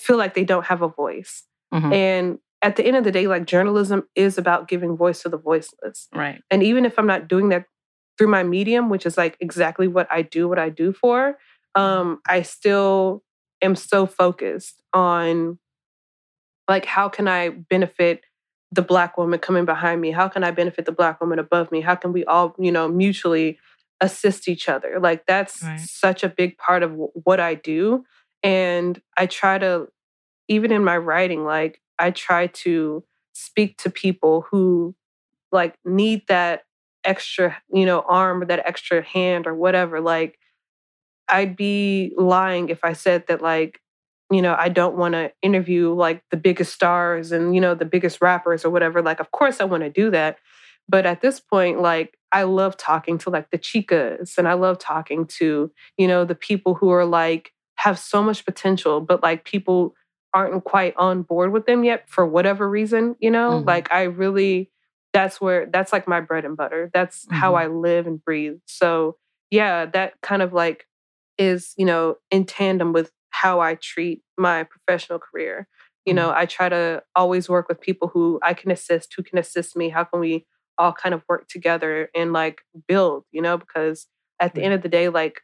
[0.00, 1.44] feel like they don't have a voice.
[1.72, 1.92] Mhm.
[1.92, 5.38] And at the end of the day, like journalism is about giving voice to the
[5.38, 6.08] voiceless.
[6.14, 6.42] right.
[6.50, 7.66] And even if I'm not doing that
[8.16, 11.38] through my medium, which is like exactly what I do, what I do for,
[11.74, 13.22] um, I still
[13.62, 15.58] am so focused on
[16.68, 18.24] like how can I benefit
[18.72, 20.10] the black woman coming behind me?
[20.10, 21.80] How can I benefit the black woman above me?
[21.80, 23.58] How can we all, you know, mutually
[24.04, 24.98] assist each other?
[25.00, 25.80] Like that's Right.
[25.80, 28.04] such a big part of w- what I do.
[28.42, 29.88] And I try to,
[30.48, 34.94] even in my writing, like I try to speak to people who
[35.52, 36.64] like need that
[37.04, 40.00] extra, you know, arm or that extra hand or whatever.
[40.00, 40.38] Like
[41.28, 43.80] I'd be lying if I said that like,
[44.30, 47.84] you know, I don't want to interview like the biggest stars and, you know, the
[47.84, 49.02] biggest rappers or whatever.
[49.02, 50.38] Like, of course I want to do that.
[50.88, 54.78] But at this point, like, I love talking to like the Chikas and I love
[54.78, 59.44] talking to, you know, the people who are like, have so much potential, but like
[59.44, 59.94] people
[60.32, 63.60] aren't quite on board with them yet for whatever reason, you know?
[63.62, 63.66] Mhm.
[63.66, 64.70] Like I really
[65.12, 66.90] that's where that's like my bread and butter.
[66.92, 67.58] That's how Mhm.
[67.60, 68.58] I live and breathe.
[68.66, 69.16] So,
[69.50, 70.86] yeah, that kind of like
[71.38, 75.68] is, you know, in tandem with how I treat my professional career.
[76.04, 79.38] You know, I try to always work with people who I can assist, who can
[79.38, 79.88] assist me.
[79.88, 80.46] How can we
[80.78, 84.06] all kind of work together and like build, you know, because
[84.40, 85.40] at the end of the day, like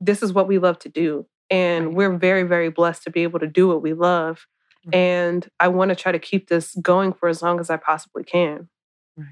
[0.00, 1.26] this is what we love to do.
[1.50, 4.46] And we're very, very blessed to be able to do what we love.
[4.86, 4.94] Right.
[4.96, 8.24] And I want to try to keep this going for as long as I possibly
[8.24, 8.68] can.
[9.16, 9.26] Right.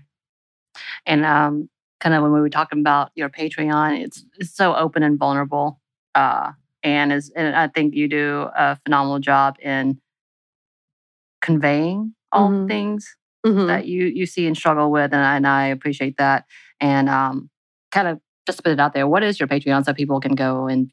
[1.06, 1.68] And um,
[2.00, 5.80] kind of when we were talking about your Patreon, it's it's so open and vulnerable.
[6.14, 10.00] Uh, and is and I think you do a phenomenal job in
[11.40, 12.68] conveying all Mhm.
[12.68, 13.16] things
[13.46, 13.66] Mhm.
[13.68, 16.44] that you you see and struggle with, and I, and I appreciate that.
[16.80, 17.50] And um,
[17.90, 19.06] kind of just put it out there.
[19.06, 20.90] What is your Patreon so people can go and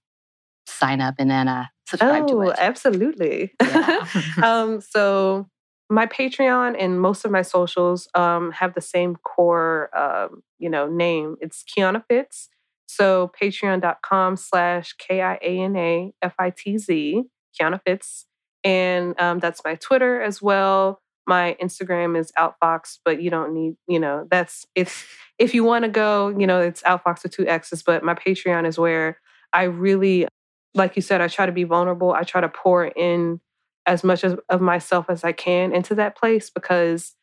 [0.67, 2.55] sign up and then uh, subscribe to Oh, it?
[2.59, 3.51] absolutely.
[3.61, 4.05] Yeah.
[4.43, 5.47] um, so
[5.89, 10.85] my Patreon and most of my socials um, have the same core, um, you know,
[10.87, 11.35] name.
[11.41, 12.49] It's Kiana Fitz.
[12.85, 14.93] So patreon.com slash
[15.91, 17.23] K-I-A-N-A-F-I-T-Z,
[17.59, 18.25] Kiana Fitz.
[18.63, 21.01] And um, that's my Twitter as well.
[21.29, 25.05] My Instagram is Outfox, but you don't need, you know, that's, it's,
[25.37, 28.67] if you want to go, you know, it's Outfox with two X's, but my Patreon
[28.67, 29.19] is where
[29.53, 30.27] I really,
[30.73, 32.11] like you said, I try to be vulnerable.
[32.13, 33.39] I try to pour in
[33.85, 37.13] as much as, of myself as I can into that place because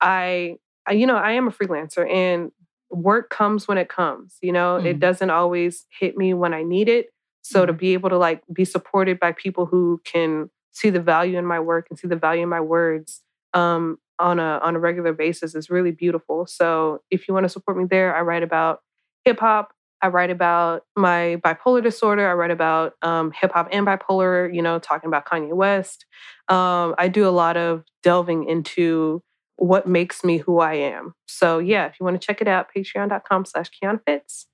[0.00, 2.52] I, I, you know, I am a freelancer and
[2.88, 4.36] work comes when it comes.
[4.40, 5.00] You know, it Mhm.
[5.00, 7.06] doesn't always hit me when I need it.
[7.42, 7.78] So to Mhm.
[7.78, 11.58] be able to like be supported by people who can see the value in my
[11.58, 13.22] work and see the value in my words
[13.54, 16.46] um, on a on a regular basis is really beautiful.
[16.46, 18.80] So if you want to support me there, I write about
[19.24, 19.72] hip hop.
[20.02, 22.28] I write about my bipolar disorder.
[22.28, 24.54] I write about um, hip hop and bipolar.
[24.54, 26.06] You know, talking about Kanye West.
[26.48, 29.22] Um, I do a lot of delving into
[29.56, 31.14] what makes me who I am.
[31.26, 34.46] So yeah, if you want to check it out, patreon.com slash Kiana Fitz.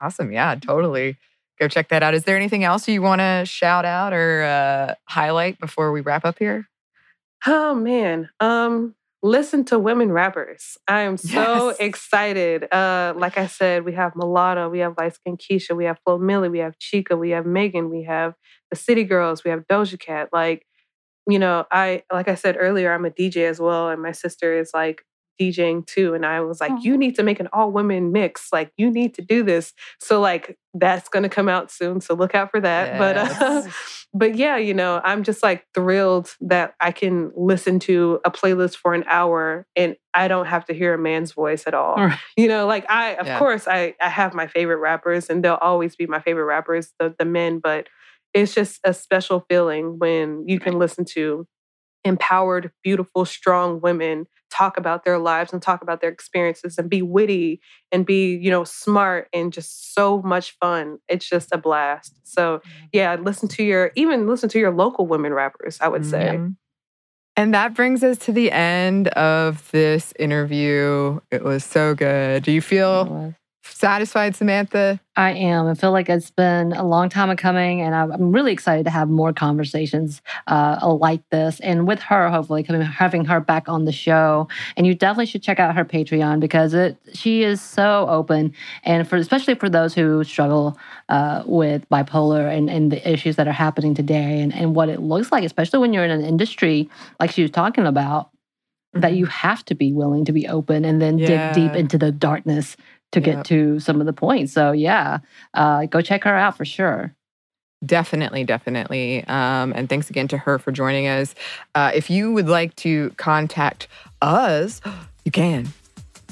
[0.00, 0.32] Awesome.
[0.32, 1.18] Yeah, totally.
[1.60, 2.14] Go check that out.
[2.14, 6.24] Is there anything else you want to shout out or uh, highlight before we wrap
[6.24, 6.68] up here?
[7.46, 8.28] Oh man.
[8.40, 10.78] Um listen to women rappers.
[10.88, 11.76] I am so Yes.
[11.80, 12.72] excited.
[12.72, 16.18] Uh like I said, we have Mulatto, we have Light Skin Keisha, we have Flo
[16.18, 18.34] Milli, we have Chika, we have Megan, we have
[18.70, 20.28] the City Girls, we have Doja Cat.
[20.32, 20.66] Like,
[21.28, 24.58] you know, I like I said earlier, I'm a DJ as well, and my sister
[24.58, 25.04] is like
[25.40, 26.12] DJing too.
[26.14, 26.80] And I was like, Oh.
[26.82, 28.48] you need to make an all women mix.
[28.52, 29.72] Like, you need to do this.
[29.98, 32.00] So, like, that's gonna come out soon.
[32.00, 32.98] So look out for that.
[32.98, 33.62] But uh,
[34.14, 38.76] but yeah, you know, I'm just like thrilled that I can listen to a playlist
[38.76, 41.96] for an hour and I don't have to hear a man's voice at all.
[41.96, 42.18] Right.
[42.36, 43.38] You know, like I, of Yeah.
[43.38, 47.14] course, I, I have my favorite rappers and they'll always be my favorite rappers, the,
[47.18, 47.88] the men, but
[48.34, 51.46] it's just a special feeling when you can listen to
[52.04, 57.02] empowered, beautiful, strong women talk about their lives and talk about their experiences and be
[57.02, 57.60] witty
[57.92, 60.98] and be, you know, smart and just so much fun.
[61.08, 62.14] It's just a blast.
[62.24, 62.60] So
[62.92, 66.36] yeah, listen to your even listen to your local women rappers, I would say.
[66.38, 66.56] Mhm.
[67.36, 71.20] And that brings us to the end of this interview.
[71.30, 72.42] It was so good.
[72.42, 75.00] Do you feel satisfied, Samantha?
[75.16, 75.66] I am.
[75.66, 79.08] I feel like it's been a long time coming, and I'm really excited to have
[79.08, 83.92] more conversations uh, like this, and with her, hopefully, coming having her back on the
[83.92, 84.48] show.
[84.76, 89.08] And you definitely should check out her Patreon because it she is so open, and
[89.08, 93.52] for especially for those who struggle uh, with bipolar and, and the issues that are
[93.52, 96.88] happening today, and, and what it looks like, especially when you're in an industry
[97.18, 98.30] like she was talking about,
[98.94, 102.10] that you have to be willing to be open and then dig deep into the
[102.10, 102.76] darkness
[103.12, 103.44] to get Yep.
[103.46, 104.52] to some of the points.
[104.52, 105.18] So yeah,
[105.54, 107.14] uh, go check her out for sure.
[107.84, 109.24] Definitely, definitely.
[109.24, 111.34] Um, and thanks again to her for joining us.
[111.74, 113.88] Uh, if you would like to contact
[114.20, 114.80] us,
[115.24, 115.68] you can.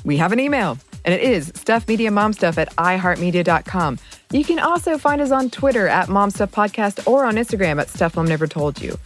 [0.05, 3.99] We have an email, and it is stuffmediamomstuff at iheartmedia.com.
[4.31, 8.27] You can also find us on Twitter at momstuffpodcast or on Instagram at Stuff Mom
[8.27, 8.97] Never Told You.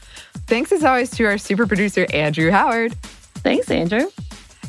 [0.49, 2.93] Thanks as always to our super producer, Andrew Howard.
[3.43, 4.07] Thanks, Andrew.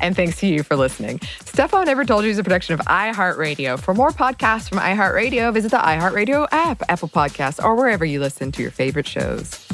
[0.01, 1.21] And thanks to you for listening.
[1.45, 3.79] Stuff Mom Never Told You is a production of iHeartRadio.
[3.79, 8.51] For more podcasts from iHeartRadio, visit the iHeartRadio app, Apple Podcasts, or wherever you listen
[8.53, 9.65] to your favorite shows.